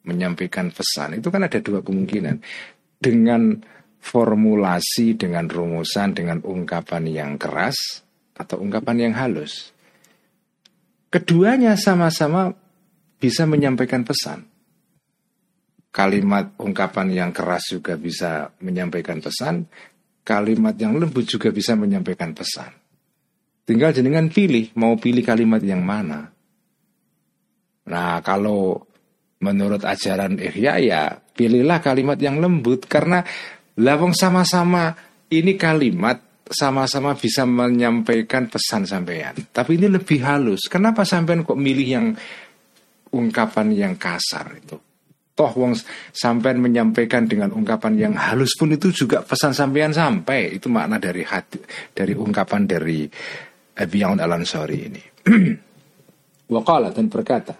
menyampaikan 0.04 0.72
pesan 0.72 1.20
itu 1.20 1.32
kan 1.32 1.48
ada 1.48 1.60
dua 1.63 1.80
kemungkinan. 1.80 2.43
Dengan 2.98 3.56
formulasi, 4.00 5.15
dengan 5.20 5.48
rumusan, 5.48 6.15
dengan 6.15 6.39
ungkapan 6.43 7.04
yang 7.08 7.32
keras 7.36 8.04
atau 8.36 8.60
ungkapan 8.60 9.10
yang 9.10 9.13
halus. 9.15 9.76
Keduanya 11.08 11.76
sama-sama 11.80 12.52
bisa 13.17 13.48
menyampaikan 13.48 14.04
pesan. 14.04 14.57
Kalimat 15.91 16.54
ungkapan 16.62 17.10
yang 17.10 17.32
keras 17.34 17.73
juga 17.73 17.97
bisa 17.97 18.54
menyampaikan 18.62 19.17
pesan, 19.17 19.65
kalimat 20.21 20.78
yang 20.78 21.00
lembut 21.00 21.26
juga 21.26 21.50
bisa 21.50 21.73
menyampaikan 21.73 22.36
pesan. 22.36 22.69
Tinggal 23.67 23.91
jenengan 23.91 24.32
pilih, 24.32 24.71
mau 24.80 24.95
pilih 24.95 25.23
kalimat 25.26 25.60
yang 25.60 25.84
mana. 25.84 26.32
Nah, 27.88 28.19
kalau 28.23 28.84
menurut 29.43 29.84
ajaran 29.84 30.39
Ihya 30.39 30.73
ya 30.82 31.02
pilihlah 31.13 31.80
kalimat 31.84 32.17
yang 32.17 32.41
lembut 32.41 32.89
karena 32.89 33.21
lawang 33.78 34.15
sama-sama 34.15 34.97
ini 35.30 35.54
kalimat 35.60 36.23
sama-sama 36.47 37.13
bisa 37.19 37.43
menyampaikan 37.43 38.47
pesan 38.47 38.88
sampean. 38.88 39.36
Tapi 39.52 39.76
ini 39.76 39.91
lebih 39.91 40.23
halus. 40.23 40.71
Kenapa 40.71 41.04
sampean 41.04 41.43
kok 41.43 41.60
milih 41.60 41.88
yang 41.88 42.08
ungkapan 43.12 43.76
yang 43.76 43.93
kasar 44.00 44.56
itu? 44.56 44.87
Toh 45.38 45.54
wong 45.54 45.78
sampean 46.10 46.58
menyampaikan 46.58 47.30
dengan 47.30 47.54
ungkapan 47.54 47.93
yang 47.93 48.13
halus 48.17 48.58
pun 48.58 48.73
itu 48.73 48.89
juga 48.89 49.21
pesan 49.21 49.54
sampean 49.54 49.93
sampai. 49.93 50.58
Itu 50.58 50.65
makna 50.73 50.97
dari 50.97 51.21
hati 51.21 51.62
dari 51.93 52.17
ungkapan 52.17 52.65
dari 52.65 53.06
Abiyaun 53.78 54.17
Al 54.17 54.34
Ansari 54.34 54.78
ini. 54.82 55.02
Waqala 56.58 56.89
dan 56.89 57.06
berkata 57.06 57.54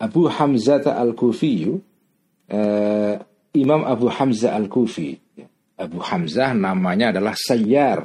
Abu 0.00 0.32
Hamzah 0.32 0.80
Al-Kufi 0.96 1.68
uh, 1.68 3.14
Imam 3.52 3.82
Abu 3.84 4.08
Hamzah 4.08 4.56
Al-Kufi 4.56 5.12
Abu 5.76 5.98
Hamzah 6.00 6.56
namanya 6.56 7.14
adalah 7.14 7.36
Sayyar. 7.36 8.00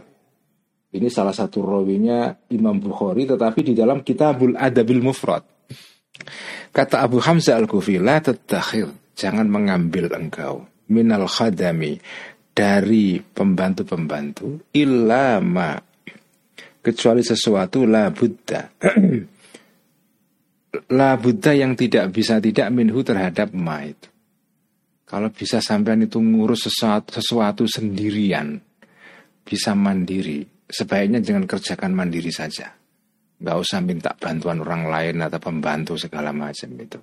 Ini 0.93 1.09
salah 1.09 1.33
satu 1.33 1.65
rawinya 1.65 2.51
Imam 2.53 2.77
Bukhari 2.77 3.25
tetapi 3.25 3.65
di 3.65 3.73
dalam 3.73 4.05
Kitabul 4.05 4.53
Adabil 4.53 5.01
Mufrad. 5.01 5.41
Kata 6.73 7.05
Abu 7.05 7.21
Hamzah 7.21 7.61
Al-Kufi, 7.61 8.01
la 8.01 8.17
tetakhir, 8.17 9.13
jangan 9.13 9.45
mengambil 9.45 10.09
engkau 10.09 10.65
minal 10.89 11.29
khadami 11.29 12.01
dari 12.49 13.21
pembantu-pembantu 13.21 14.73
illa 14.73 15.37
ma 15.37 15.77
kecuali 16.83 17.23
sesuatu 17.23 17.87
la 17.87 18.11
buddha 18.13 18.69
la 20.97 21.17
buddha 21.17 21.51
yang 21.53 21.77
tidak 21.77 22.11
bisa 22.13 22.41
tidak 22.41 22.69
minhu 22.73 23.03
terhadap 23.05 23.53
ma 23.53 23.85
itu. 23.85 24.09
Kalau 25.05 25.29
bisa 25.29 25.61
sampean 25.61 26.09
itu 26.09 26.17
ngurus 26.17 26.73
sesuatu, 26.73 27.13
sesuatu 27.13 27.69
sendirian, 27.69 28.57
bisa 29.45 29.77
mandiri, 29.77 30.41
sebaiknya 30.65 31.21
jangan 31.21 31.45
kerjakan 31.45 31.93
mandiri 31.93 32.33
saja. 32.33 32.73
Gak 33.39 33.57
usah 33.59 33.79
minta 33.81 34.13
bantuan 34.15 34.61
orang 34.61 34.87
lain 34.87 35.23
atau 35.23 35.39
pembantu 35.41 35.97
segala 35.97 36.29
macam 36.29 36.69
itu. 36.77 36.99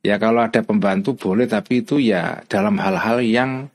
Ya 0.00 0.16
kalau 0.16 0.40
ada 0.40 0.64
pembantu 0.64 1.12
boleh, 1.12 1.44
tapi 1.44 1.84
itu 1.84 2.00
ya 2.00 2.40
dalam 2.48 2.80
hal-hal 2.80 3.20
yang 3.20 3.68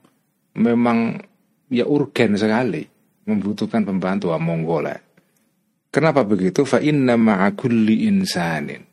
memang 0.58 1.22
ya 1.70 1.86
urgen 1.86 2.34
sekali, 2.34 2.82
membutuhkan 3.30 3.86
pembantu, 3.86 4.34
ah, 4.34 4.42
monggo. 4.42 4.82
Kenapa 5.94 6.26
begitu? 6.26 6.66
Fa 6.66 6.82
inna 6.82 7.16
ma'akulli 7.16 8.10
insanin. 8.10 8.84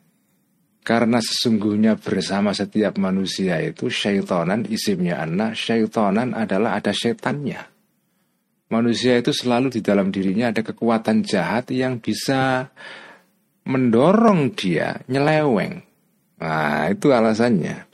Karena 0.82 1.22
sesungguhnya 1.22 1.94
bersama 1.94 2.50
setiap 2.50 2.98
manusia 2.98 3.62
itu 3.62 3.86
syaitonan 3.86 4.66
isimnya 4.66 5.22
anak 5.22 5.54
syaitonan 5.54 6.34
adalah 6.34 6.78
ada 6.78 6.90
syaitannya. 6.90 7.71
Manusia 8.72 9.20
itu 9.20 9.36
selalu 9.36 9.68
di 9.68 9.84
dalam 9.84 10.08
dirinya 10.08 10.48
ada 10.48 10.64
kekuatan 10.64 11.20
jahat 11.28 11.68
yang 11.68 12.00
bisa 12.00 12.72
mendorong 13.68 14.56
dia 14.56 15.04
nyeleweng. 15.12 15.84
Nah 16.40 16.88
itu 16.88 17.12
alasannya. 17.12 17.92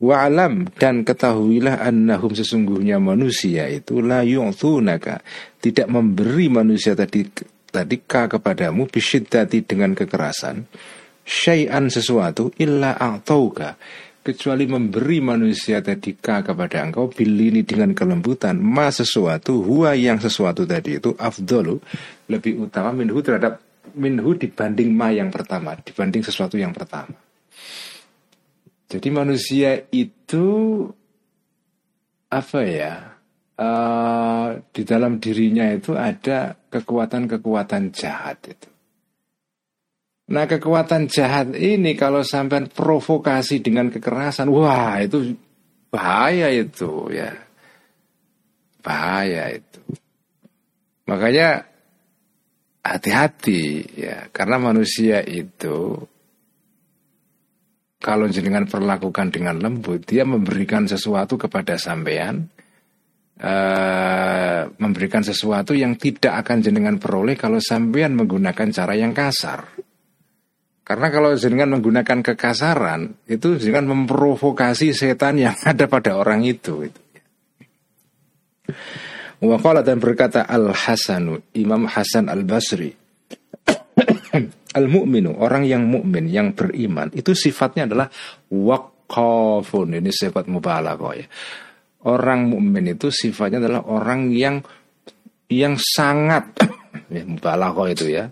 Wa'alam 0.00 0.72
dan 0.80 1.04
ketahuilah 1.04 1.84
annahum 1.84 2.32
sesungguhnya 2.32 2.96
manusia 3.00 3.68
itu 3.68 4.00
la 4.00 4.24
yu'thunaka 4.24 5.20
tidak 5.60 5.92
memberi 5.92 6.48
manusia 6.48 6.96
tadi 6.96 7.28
tadi 7.68 8.00
kepadamu 8.08 8.88
bisyiddati 8.88 9.60
dengan 9.68 9.92
kekerasan 9.92 10.64
syai'an 11.20 11.92
sesuatu 11.92 12.50
illa 12.56 12.96
a'tauka 12.96 13.76
kecuali 14.20 14.68
memberi 14.68 15.24
manusia 15.24 15.80
tadika 15.80 16.44
kepada 16.44 16.84
engkau 16.84 17.08
bilini 17.08 17.64
dengan 17.64 17.96
kelembutan 17.96 18.60
ma 18.60 18.92
sesuatu 18.92 19.64
huwa 19.64 19.96
yang 19.96 20.20
sesuatu 20.20 20.68
tadi 20.68 21.00
itu 21.00 21.16
afdolu 21.16 21.80
lebih 22.28 22.68
utama 22.68 22.92
minhu 22.92 23.24
terhadap 23.24 23.64
minhu 23.96 24.36
dibanding 24.36 24.92
ma 24.92 25.08
yang 25.10 25.32
pertama 25.32 25.74
dibanding 25.80 26.20
sesuatu 26.20 26.60
yang 26.60 26.76
pertama. 26.76 27.16
Jadi 28.90 29.08
manusia 29.08 29.86
itu 29.94 30.46
apa 32.30 32.60
ya 32.62 33.18
uh, 33.58 34.48
di 34.70 34.82
dalam 34.86 35.18
dirinya 35.18 35.66
itu 35.74 35.98
ada 35.98 36.54
kekuatan-kekuatan 36.70 37.90
jahat 37.90 38.38
itu 38.46 38.69
Nah 40.30 40.46
kekuatan 40.46 41.10
jahat 41.10 41.58
ini 41.58 41.98
kalau 41.98 42.22
sampai 42.22 42.70
provokasi 42.70 43.58
dengan 43.58 43.90
kekerasan, 43.90 44.46
wah 44.46 45.02
itu 45.02 45.34
bahaya 45.90 46.54
itu 46.54 47.10
ya, 47.10 47.34
bahaya 48.78 49.58
itu. 49.58 49.82
Makanya 51.10 51.66
hati-hati 52.86 53.82
ya, 53.98 54.30
karena 54.30 54.62
manusia 54.62 55.18
itu 55.26 55.98
kalau 57.98 58.30
jenengan 58.30 58.70
perlakukan 58.70 59.34
dengan 59.34 59.58
lembut, 59.58 60.06
dia 60.06 60.22
memberikan 60.22 60.86
sesuatu 60.86 61.34
kepada 61.34 61.74
sampean, 61.74 62.46
uh, 63.42 64.62
memberikan 64.78 65.26
sesuatu 65.26 65.74
yang 65.74 65.98
tidak 65.98 66.46
akan 66.46 66.62
jenengan 66.62 66.96
peroleh 67.02 67.34
kalau 67.34 67.58
sampean 67.58 68.14
menggunakan 68.14 68.70
cara 68.70 68.94
yang 68.94 69.10
kasar. 69.10 69.89
Karena 70.90 71.06
kalau 71.06 71.38
jenengan 71.38 71.78
menggunakan 71.78 72.18
kekasaran, 72.18 73.14
itu 73.30 73.54
jenengan 73.62 73.94
memprovokasi 73.94 74.90
setan 74.90 75.38
yang 75.38 75.54
ada 75.70 75.86
pada 75.86 76.18
orang 76.18 76.42
itu. 76.42 76.90
Waqala 79.38 79.86
dan 79.86 80.02
berkata 80.02 80.42
Al 80.50 80.74
Hasanu 80.74 81.38
Imam 81.54 81.86
Hasan 81.86 82.26
Al 82.26 82.42
Basri 82.42 82.90
Al 84.78 84.86
Mukminu 84.90 85.32
orang 85.38 85.64
yang 85.64 85.88
mukmin 85.88 86.28
yang 86.28 86.52
beriman 86.52 87.08
itu 87.16 87.32
sifatnya 87.32 87.88
adalah 87.88 88.12
waqafun 88.52 89.96
ini 89.96 90.10
sifat 90.10 90.50
mubalaghah 90.50 91.14
ya. 91.14 91.26
Orang 92.02 92.50
mukmin 92.50 92.98
itu 92.98 93.14
sifatnya 93.14 93.62
adalah 93.62 93.86
orang 93.86 94.34
yang 94.34 94.60
yang 95.46 95.78
sangat 95.78 96.50
ya, 97.14 97.22
mubalaghah 97.24 97.86
itu 97.94 98.10
ya 98.10 98.26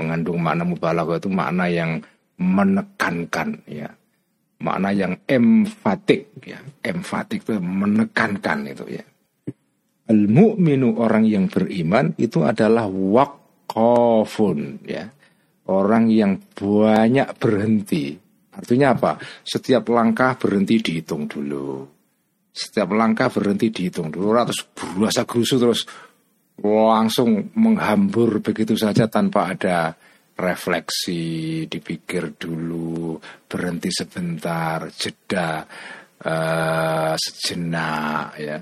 mengandung 0.00 0.40
makna 0.40 0.64
mubalaghah 0.64 1.20
itu 1.20 1.28
makna 1.28 1.68
yang 1.68 2.00
menekankan 2.40 3.60
ya. 3.68 3.92
Makna 4.60 4.96
yang 4.96 5.12
emfatik 5.28 6.32
ya. 6.40 6.60
Emfatik 6.80 7.44
itu 7.44 7.60
menekankan 7.60 8.64
itu 8.64 8.84
ya. 8.88 9.04
Al 10.08 10.26
mukminu 10.26 10.96
orang 10.96 11.28
yang 11.28 11.52
beriman 11.52 12.16
itu 12.16 12.40
adalah 12.40 12.88
waqafun 12.88 14.80
ya. 14.88 15.04
Orang 15.70 16.10
yang 16.10 16.40
banyak 16.56 17.36
berhenti. 17.38 18.18
Artinya 18.50 18.96
apa? 18.96 19.12
Setiap 19.46 19.86
langkah 19.94 20.34
berhenti 20.34 20.82
dihitung 20.82 21.30
dulu. 21.30 21.86
Setiap 22.50 22.90
langkah 22.90 23.30
berhenti 23.30 23.70
dihitung 23.70 24.10
dulu. 24.10 24.34
Terus 24.34 24.66
berusaha 24.74 25.22
gerusu 25.22 25.56
terus 25.62 25.86
langsung 26.64 27.52
menghambur 27.56 28.44
begitu 28.44 28.76
saja 28.76 29.08
tanpa 29.08 29.56
ada 29.56 29.96
refleksi, 30.40 31.64
dipikir 31.68 32.36
dulu, 32.36 33.20
berhenti 33.44 33.92
sebentar, 33.92 34.88
jeda 34.92 35.64
uh, 36.24 37.14
sejenak 37.16 38.26
ya. 38.40 38.58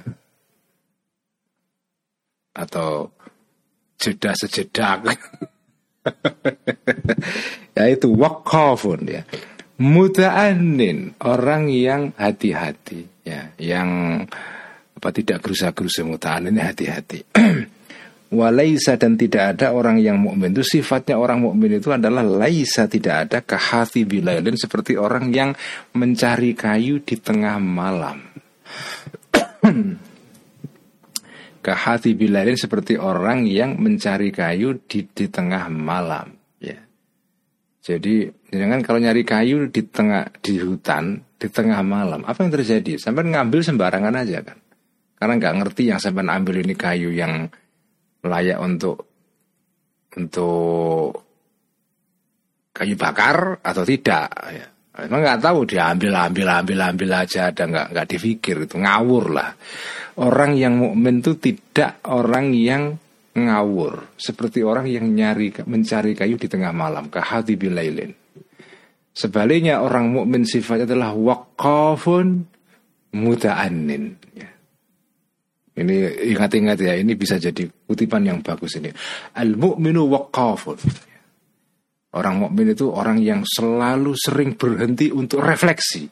Atau 2.58 3.14
jeda 3.94 4.34
sejedak. 4.34 4.98
ya 7.78 7.84
itu 7.86 8.10
wakafun 8.10 9.00
ya. 9.06 9.22
muta'annin 9.78 11.14
orang 11.22 11.70
yang 11.70 12.10
hati-hati 12.18 13.06
ya 13.22 13.54
yang 13.62 14.18
apa 14.98 15.08
tidak 15.14 15.46
gerusa-gerusa 15.46 16.02
muta'annin 16.02 16.58
hati-hati 16.58 17.22
walaisa 18.32 18.96
dan 19.00 19.16
tidak 19.16 19.56
ada 19.56 19.72
orang 19.72 20.00
yang 20.00 20.20
mukmin. 20.20 20.52
Itu 20.52 20.64
sifatnya 20.64 21.16
orang 21.16 21.44
mukmin 21.44 21.80
itu 21.80 21.92
adalah 21.92 22.22
laisa 22.24 22.88
tidak 22.88 23.28
ada 23.28 23.38
kahati 23.44 24.04
bilailin 24.04 24.56
seperti 24.56 24.96
orang 24.96 25.32
yang 25.32 25.56
mencari 25.96 26.52
kayu 26.52 27.00
di 27.04 27.16
tengah 27.18 27.56
malam. 27.60 28.22
Kahati 31.58 32.16
bilailin 32.16 32.56
seperti 32.56 32.96
orang 32.96 33.44
yang 33.44 33.76
mencari 33.76 34.32
kayu 34.32 34.78
di, 34.88 35.04
di 35.04 35.26
tengah 35.28 35.68
malam. 35.68 36.38
Jadi 37.88 38.28
jangan 38.52 38.84
kalau 38.84 39.00
nyari 39.00 39.24
kayu 39.24 39.72
di 39.72 39.80
tengah 39.88 40.28
di 40.44 40.60
hutan 40.60 41.24
di 41.40 41.48
tengah 41.48 41.80
malam, 41.80 42.20
apa 42.28 42.44
yang 42.44 42.52
terjadi? 42.52 43.00
Sampai 43.00 43.24
ngambil 43.24 43.64
sembarangan 43.64 44.12
aja 44.12 44.44
kan? 44.44 44.60
Karena 45.16 45.32
nggak 45.40 45.54
ngerti 45.56 45.82
yang 45.88 45.96
sampai 45.96 46.28
ambil 46.28 46.60
ini 46.60 46.76
kayu 46.76 47.16
yang 47.16 47.48
layak 48.24 48.58
untuk 48.58 49.06
untuk 50.18 51.22
kayu 52.74 52.94
bakar 52.98 53.62
atau 53.62 53.82
tidak. 53.86 54.28
Ya. 54.50 54.66
Emang 54.98 55.22
nggak 55.22 55.38
tahu 55.38 55.62
dia 55.62 55.94
ambil 55.94 56.18
ambil 56.18 56.78
ambil 56.82 57.10
aja 57.14 57.54
ada 57.54 57.70
nggak 57.70 57.86
nggak 57.94 58.08
dipikir 58.10 58.66
itu 58.66 58.76
ngawur 58.82 59.30
lah. 59.30 59.54
Orang 60.18 60.58
yang 60.58 60.74
mukmin 60.74 61.22
itu 61.22 61.38
tidak 61.38 62.02
orang 62.10 62.50
yang 62.50 62.98
ngawur 63.38 64.18
seperti 64.18 64.66
orang 64.66 64.90
yang 64.90 65.06
nyari 65.06 65.54
mencari 65.62 66.18
kayu 66.18 66.34
di 66.34 66.50
tengah 66.50 66.74
malam 66.74 67.06
hati 67.06 67.54
bilailin 67.54 68.10
sebaliknya 69.18 69.82
orang 69.82 70.14
mukmin 70.14 70.46
sifatnya 70.46 70.86
adalah 70.94 71.10
waqafun 71.14 72.46
muta'annin 73.18 74.14
ya. 74.38 74.50
Ini 75.78 76.28
ingat-ingat 76.34 76.78
ya 76.82 76.98
ini 76.98 77.14
bisa 77.14 77.38
jadi 77.38 77.66
kutipan 77.86 78.26
yang 78.26 78.42
bagus 78.42 78.76
ini. 78.78 78.90
Al 79.38 79.54
mukminu 79.54 80.10
waqafun 80.10 80.78
orang 82.16 82.34
mukmin 82.40 82.72
itu 82.72 82.88
orang 82.88 83.20
yang 83.20 83.44
selalu 83.44 84.16
sering 84.16 84.56
berhenti 84.56 85.12
untuk 85.12 85.44
refleksi. 85.44 86.08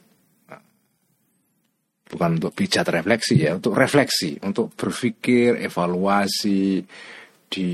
Bukan 2.07 2.39
untuk 2.39 2.55
pijat 2.55 2.87
refleksi 2.87 3.35
ya, 3.43 3.59
untuk 3.59 3.75
refleksi, 3.75 4.39
untuk 4.47 4.71
berpikir, 4.79 5.59
evaluasi, 5.59 6.79
di 7.51 7.71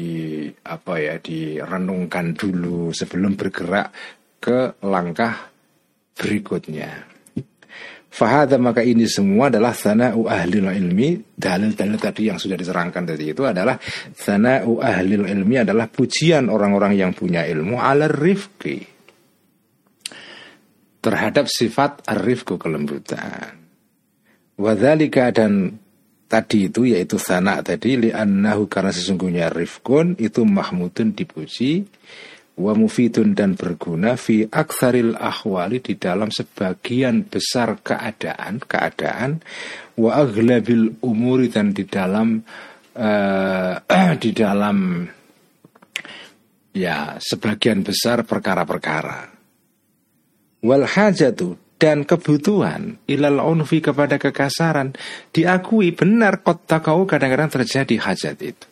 apa 0.48 0.94
ya, 0.96 1.20
direnungkan 1.20 2.32
dulu 2.32 2.96
sebelum 2.96 3.36
bergerak 3.36 3.92
ke 4.40 4.80
langkah 4.88 5.52
berikutnya. 6.16 7.11
Fahada 8.12 8.60
maka 8.60 8.84
ini 8.84 9.08
semua 9.08 9.48
adalah 9.48 9.72
sana'u 9.72 10.28
ahli 10.28 10.60
ilmi. 10.60 11.32
Dalil-dalil 11.32 11.96
tadi 11.96 12.28
yang 12.28 12.36
sudah 12.36 12.60
diterangkan 12.60 13.08
tadi 13.08 13.32
itu 13.32 13.40
adalah 13.48 13.80
Sana'u 14.12 14.84
ahli 14.84 15.16
ilmi 15.16 15.64
adalah 15.64 15.88
pujian 15.88 16.52
orang-orang 16.52 16.92
yang 16.92 17.16
punya 17.16 17.48
ilmu 17.48 17.80
Ala 17.80 18.12
rifki 18.12 18.84
Terhadap 21.02 21.48
sifat 21.48 22.04
arifku 22.04 22.60
kelembutan. 22.60 23.58
Wadhalika 24.60 25.32
dan 25.32 25.80
tadi 26.28 26.68
itu 26.68 26.86
yaitu 26.86 27.16
sana 27.16 27.64
tadi 27.64 27.96
li'annahu 27.96 28.68
karena 28.68 28.92
sesungguhnya 28.92 29.48
rifkun 29.50 30.20
itu 30.20 30.44
mahmudun 30.44 31.16
dipuji 31.16 31.88
wa 32.52 32.72
mufidun 32.76 33.32
dan 33.32 33.56
berguna 33.56 34.20
fi 34.20 34.44
aktsaril 34.44 35.16
ahwali 35.16 35.80
di 35.80 35.96
dalam 35.96 36.28
sebagian 36.28 37.24
besar 37.24 37.80
keadaan 37.80 38.60
keadaan 38.60 39.40
wa 39.96 40.10
aglabil 40.20 41.00
umuri 41.00 41.48
dan 41.48 41.72
di 41.72 41.88
dalam 41.88 42.44
uh, 42.96 43.74
di 44.22 44.30
dalam 44.36 45.08
ya 46.76 47.16
sebagian 47.16 47.80
besar 47.80 48.24
perkara-perkara 48.28 49.32
wal 50.60 50.84
hajatu 50.84 51.56
dan 51.82 52.06
kebutuhan 52.06 53.02
ilal 53.10 53.42
unfi 53.42 53.82
kepada 53.82 54.14
kekasaran 54.14 54.94
diakui 55.34 55.90
benar 55.90 56.46
kota 56.46 56.78
kau 56.78 57.02
kadang-kadang 57.10 57.50
terjadi 57.50 57.98
hajat 57.98 58.38
itu. 58.38 58.71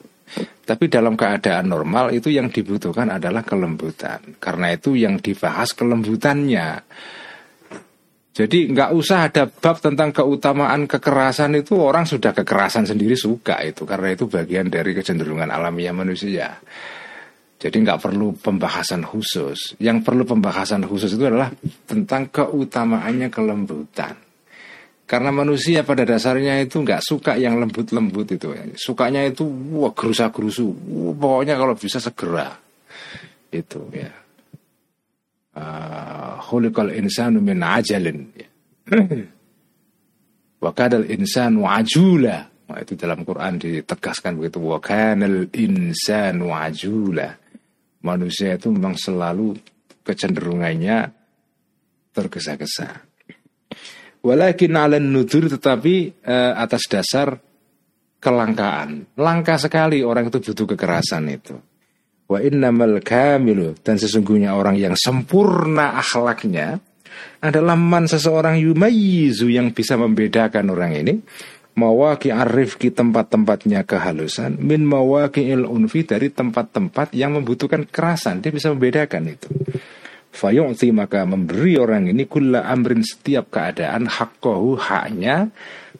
Tapi 0.64 0.86
dalam 0.86 1.18
keadaan 1.18 1.66
normal 1.66 2.14
itu 2.14 2.30
yang 2.30 2.46
dibutuhkan 2.48 3.10
adalah 3.10 3.42
kelembutan. 3.42 4.38
Karena 4.38 4.70
itu 4.70 4.94
yang 4.94 5.18
dibahas 5.18 5.74
kelembutannya. 5.74 6.68
Jadi 8.30 8.70
nggak 8.70 8.90
usah 8.94 9.26
ada 9.26 9.50
bab 9.50 9.82
tentang 9.82 10.14
keutamaan 10.14 10.86
kekerasan 10.86 11.58
itu 11.58 11.74
orang 11.76 12.06
sudah 12.06 12.30
kekerasan 12.30 12.86
sendiri 12.86 13.18
suka 13.18 13.58
itu 13.66 13.82
karena 13.82 14.14
itu 14.14 14.30
bagian 14.30 14.70
dari 14.70 14.94
kecenderungan 14.94 15.50
alamiah 15.50 15.90
manusia. 15.90 16.54
Jadi 17.60 17.76
nggak 17.84 18.00
perlu 18.00 18.32
pembahasan 18.38 19.04
khusus. 19.04 19.76
Yang 19.82 20.06
perlu 20.06 20.24
pembahasan 20.24 20.86
khusus 20.88 21.12
itu 21.12 21.26
adalah 21.28 21.52
tentang 21.84 22.32
keutamaannya 22.32 23.28
kelembutan. 23.28 24.29
Karena 25.10 25.34
manusia 25.34 25.82
pada 25.82 26.06
dasarnya 26.06 26.62
itu 26.62 26.86
nggak 26.86 27.02
suka 27.02 27.34
yang 27.34 27.58
lembut-lembut 27.58 28.30
itu. 28.30 28.54
Sukanya 28.78 29.26
itu 29.26 29.42
wah 29.74 29.90
gerusa-gerusu. 29.90 30.70
Pokoknya 31.18 31.58
kalau 31.58 31.74
bisa 31.74 31.98
segera. 31.98 32.54
Itu 33.50 33.90
ya. 33.90 34.06
Ah, 35.58 36.38
khuliqal 36.38 36.94
insanu 36.94 37.42
min 37.42 37.58
ajalin. 37.58 38.30
Ya. 38.38 38.48
Wa 40.62 40.70
kadal 40.70 41.10
insanu 41.10 41.66
ajula. 41.66 42.46
Itu 42.78 42.94
dalam 42.94 43.26
Quran 43.26 43.58
ditegaskan 43.58 44.38
begitu. 44.38 44.62
Wa 44.62 44.78
kanal 44.78 45.50
insanu 45.50 46.54
ajula 46.54 47.34
manusia 48.00 48.56
itu 48.56 48.70
memang 48.72 48.94
selalu 48.94 49.58
kecenderungannya 50.06 51.12
tergesa-gesa. 52.14 53.09
Walakin 54.20 54.76
ala 54.76 55.00
nudur 55.00 55.48
tetapi 55.48 56.24
uh, 56.28 56.52
atas 56.60 56.84
dasar 56.86 57.40
kelangkaan. 58.20 59.08
Langka 59.16 59.56
sekali 59.56 60.04
orang 60.04 60.28
itu 60.28 60.38
butuh 60.44 60.76
kekerasan 60.76 61.24
itu. 61.32 61.56
Wa 62.30 62.38
innamal 62.44 63.00
kamilu 63.00 63.74
dan 63.80 63.96
sesungguhnya 63.96 64.54
orang 64.54 64.76
yang 64.78 64.94
sempurna 64.94 65.98
akhlaknya 65.98 66.78
adalah 67.40 67.74
man 67.74 68.06
seseorang 68.06 68.60
yumayizu 68.60 69.50
yang 69.50 69.72
bisa 69.72 69.96
membedakan 69.96 70.70
orang 70.70 70.92
ini 70.94 71.14
mawaki 71.74 72.28
arifki 72.30 72.92
tempat-tempatnya 72.92 73.88
kehalusan 73.88 74.60
min 74.60 74.84
mawaki 74.84 75.48
il 75.48 75.64
unfi 75.64 76.04
dari 76.04 76.28
tempat-tempat 76.28 77.16
yang 77.16 77.40
membutuhkan 77.40 77.88
kerasan 77.88 78.44
dia 78.44 78.52
bisa 78.52 78.68
membedakan 78.74 79.32
itu 79.32 79.48
fayu'ti 80.30 80.94
maka 80.94 81.26
memberi 81.26 81.76
orang 81.76 82.10
ini 82.10 82.24
kulla 82.26 82.66
amrin 82.66 83.02
setiap 83.02 83.50
keadaan 83.50 84.06
hakkohu 84.06 84.78
haknya 84.78 85.50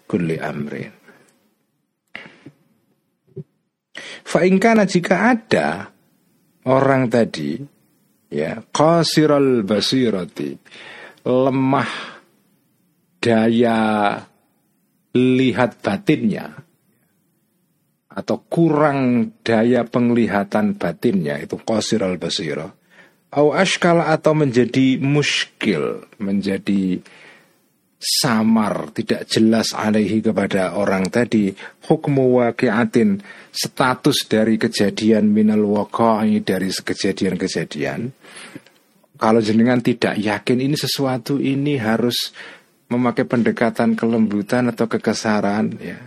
kulli 0.07 0.39
amrin. 0.39 0.95
Fa'ingkana 4.25 4.87
jika 4.87 5.35
ada 5.35 5.91
orang 6.71 7.11
tadi 7.11 7.59
ya 8.31 8.63
qasiral 8.71 9.67
basirati 9.67 10.55
lemah 11.27 11.93
daya 13.19 14.17
lihat 15.13 15.83
batinnya 15.83 16.47
atau 18.11 18.43
kurang 18.47 19.31
daya 19.43 19.87
penglihatan 19.87 20.79
batinnya 20.79 21.39
itu 21.43 21.59
qasir 21.63 22.03
al 22.03 22.19
basira 22.19 22.71
au 23.31 23.55
ashkal 23.55 24.03
atau 24.03 24.35
menjadi 24.35 24.99
muskil 24.99 26.03
menjadi 26.19 26.99
samar 28.01 28.97
tidak 28.97 29.29
jelas 29.29 29.77
alaihi 29.77 30.25
kepada 30.25 30.75
orang 30.75 31.13
tadi. 31.13 31.53
Hukmu 31.85 32.41
waqi'atin 32.41 33.21
status 33.53 34.25
dari 34.25 34.57
kejadian 34.57 35.29
minal 35.29 35.63
waqa'i 35.69 36.41
dari 36.41 36.73
kejadian-kejadian. 36.73 38.09
Kalau 39.21 39.41
jenengan 39.45 39.85
tidak 39.85 40.17
yakin 40.17 40.65
ini 40.65 40.81
sesuatu 40.81 41.37
ini 41.37 41.77
harus 41.77 42.33
memakai 42.89 43.29
pendekatan 43.29 43.93
kelembutan 43.93 44.73
atau 44.73 44.89
kekesaran 44.89 45.77
ya. 45.77 46.01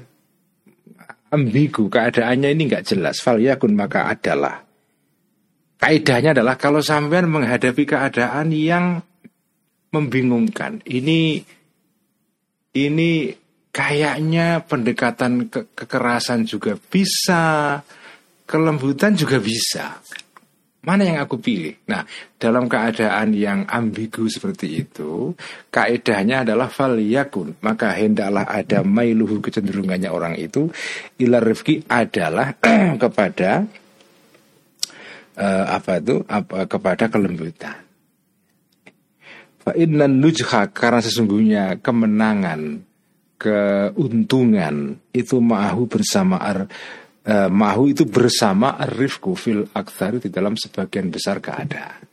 Ambigu 1.30 1.90
keadaannya 1.90 2.54
ini 2.58 2.70
nggak 2.70 2.86
jelas. 2.90 3.22
Fal 3.22 3.38
yakun 3.38 3.74
maka 3.78 4.10
adalah 4.10 4.66
kaidahnya 5.84 6.32
adalah 6.32 6.56
kalau 6.56 6.80
sampean 6.80 7.28
menghadapi 7.28 7.84
keadaan 7.84 8.56
yang 8.56 9.04
membingungkan 9.92 10.80
ini 10.88 11.44
ini 12.72 13.12
kayaknya 13.76 14.64
pendekatan 14.64 15.52
ke 15.52 15.76
kekerasan 15.76 16.48
juga 16.48 16.80
bisa 16.80 17.84
kelembutan 18.48 19.12
juga 19.20 19.44
bisa 19.44 20.00
Mana 20.84 21.08
yang 21.08 21.24
aku 21.24 21.40
pilih? 21.40 21.80
Nah, 21.88 22.04
dalam 22.36 22.68
keadaan 22.68 23.32
yang 23.32 23.64
ambigu 23.72 24.28
seperti 24.28 24.84
itu, 24.84 25.32
kaedahnya 25.72 26.44
adalah 26.44 26.68
fal 26.68 27.00
yakun. 27.00 27.56
Maka 27.64 27.96
hendaklah 27.96 28.44
ada 28.44 28.84
mailuhu 28.84 29.40
kecenderungannya 29.40 30.12
orang 30.12 30.36
itu 30.36 30.68
ila 31.24 31.40
rifki 31.40 31.88
adalah 31.88 32.60
kepada 33.04 33.64
uh, 35.38 35.66
apa 35.70 36.02
itu? 36.02 36.22
Apa 36.26 36.66
kepada 36.66 37.10
kelembutan. 37.10 37.78
Fa 39.64 39.72
nujha 39.78 40.68
karena 40.76 41.00
sesungguhnya 41.00 41.80
kemenangan, 41.80 42.84
keuntungan 43.40 45.00
itu 45.16 45.40
ma'ahu 45.40 45.88
bersama 45.88 46.36
ar, 46.36 46.68
uh, 47.24 47.50
mahu 47.50 47.96
itu 47.96 48.04
bersama 48.04 48.76
arifku 48.76 49.40
fil 49.40 49.64
aktsari 49.72 50.20
di 50.20 50.28
dalam 50.28 50.60
sebagian 50.60 51.08
besar 51.08 51.40
keadaan. 51.40 52.04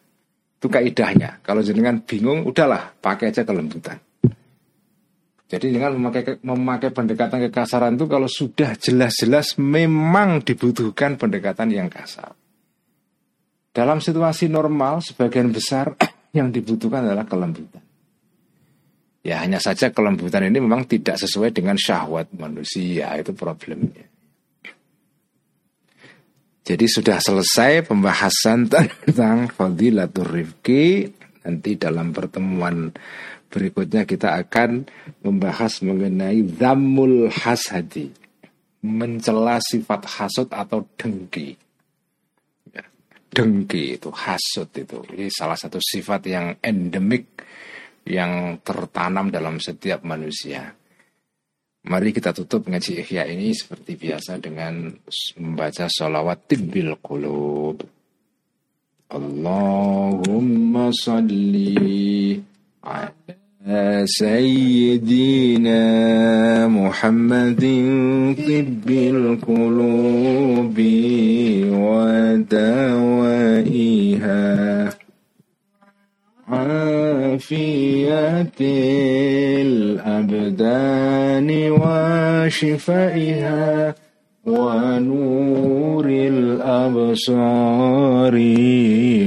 Itu 0.60 0.68
kaidahnya. 0.68 1.40
Kalau 1.40 1.64
jenengan 1.64 2.04
bingung, 2.04 2.44
udahlah 2.44 2.92
pakai 3.00 3.32
aja 3.32 3.42
kelembutan. 3.42 3.96
Jadi 5.50 5.74
dengan 5.74 5.98
memakai 5.98 6.38
memakai 6.46 6.94
pendekatan 6.94 7.50
kekasaran 7.50 7.98
itu 7.98 8.06
kalau 8.06 8.30
sudah 8.30 8.78
jelas-jelas 8.78 9.58
memang 9.58 10.46
dibutuhkan 10.46 11.18
pendekatan 11.18 11.74
yang 11.74 11.90
kasar. 11.90 12.38
Dalam 13.70 14.02
situasi 14.02 14.50
normal 14.50 14.98
sebagian 14.98 15.54
besar 15.54 15.94
yang 16.38 16.50
dibutuhkan 16.50 17.06
adalah 17.06 17.26
kelembutan. 17.26 17.82
Ya 19.20 19.44
hanya 19.44 19.60
saja 19.60 19.92
kelembutan 19.92 20.48
ini 20.48 20.58
memang 20.64 20.88
tidak 20.88 21.20
sesuai 21.20 21.52
dengan 21.52 21.76
syahwat 21.76 22.32
manusia 22.34 23.12
itu 23.20 23.36
problemnya. 23.36 24.08
Jadi 26.64 26.86
sudah 26.86 27.18
selesai 27.20 27.84
pembahasan 27.84 28.66
tentang 28.72 29.52
fadilatul 29.52 30.26
rifki. 30.26 31.12
Nanti 31.40 31.76
dalam 31.76 32.12
pertemuan 32.12 32.92
berikutnya 33.48 34.04
kita 34.04 34.38
akan 34.40 34.88
membahas 35.22 35.84
mengenai 35.84 36.40
zamul 36.56 37.30
hasadi. 37.30 38.10
Mencela 38.80 39.60
sifat 39.60 40.08
hasud 40.08 40.48
atau 40.48 40.88
dengki. 40.96 41.69
Dengki 43.30 43.94
itu, 43.94 44.10
hasud 44.10 44.68
itu. 44.74 44.98
Ini 45.14 45.30
salah 45.30 45.54
satu 45.54 45.78
sifat 45.78 46.26
yang 46.26 46.46
endemik 46.58 47.46
yang 48.10 48.58
tertanam 48.60 49.30
dalam 49.30 49.62
setiap 49.62 50.02
manusia. 50.02 50.74
Mari 51.80 52.12
kita 52.12 52.36
tutup 52.36 52.68
ngaji 52.68 53.00
ikhya 53.00 53.24
ini 53.30 53.56
seperti 53.56 53.96
biasa 53.96 54.36
dengan 54.36 54.92
membaca 55.40 55.88
sholawat 55.88 56.44
tibbil 56.44 56.92
qulub. 57.00 57.80
Allahumma 59.10 60.92
salli 60.92 62.36
ala 62.84 63.39
سيدنا 64.04 65.48
محمد 66.68 67.60
طب 68.48 68.90
القلوب 68.90 70.78
ودوائها. 71.68 72.60
عافية 76.48 77.32
الأبدان 79.60 81.50
وشفائها 82.50 83.94
ونور 84.46 86.06
الأبصار 86.08 87.24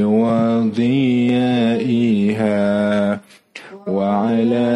وضيائها. 0.03 1.23
وعلى 3.88 4.69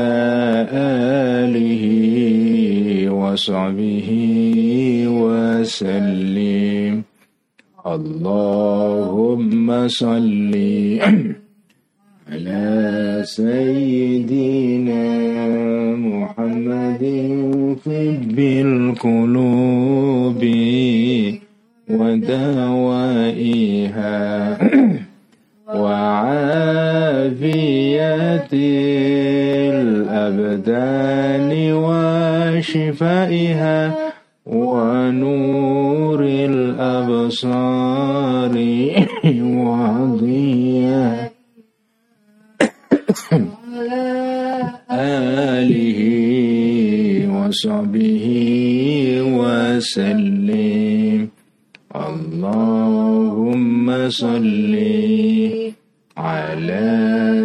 آله 0.73 1.83
وصحبه 3.09 4.09
وسلم. 5.07 7.03
اللهم 7.87 9.87
صلِّ 9.87 10.53
على 12.31 13.21
سيدنا 13.23 15.05
محمد 15.95 17.03
طب 17.85 18.39
القلوب 18.39 20.43
ودوائها. 21.89 23.37
وعافية 25.81 27.37
الأبدان 29.77 31.51
وشفائها 32.57 33.79
ونور 34.45 36.21
الأبصار 36.51 37.75
وضيائها 39.35 41.27
آله 44.91 45.99
وصحبه 47.37 48.25
وسلم. 49.39 51.19
اللهم 51.95 53.87
صل 54.09 54.73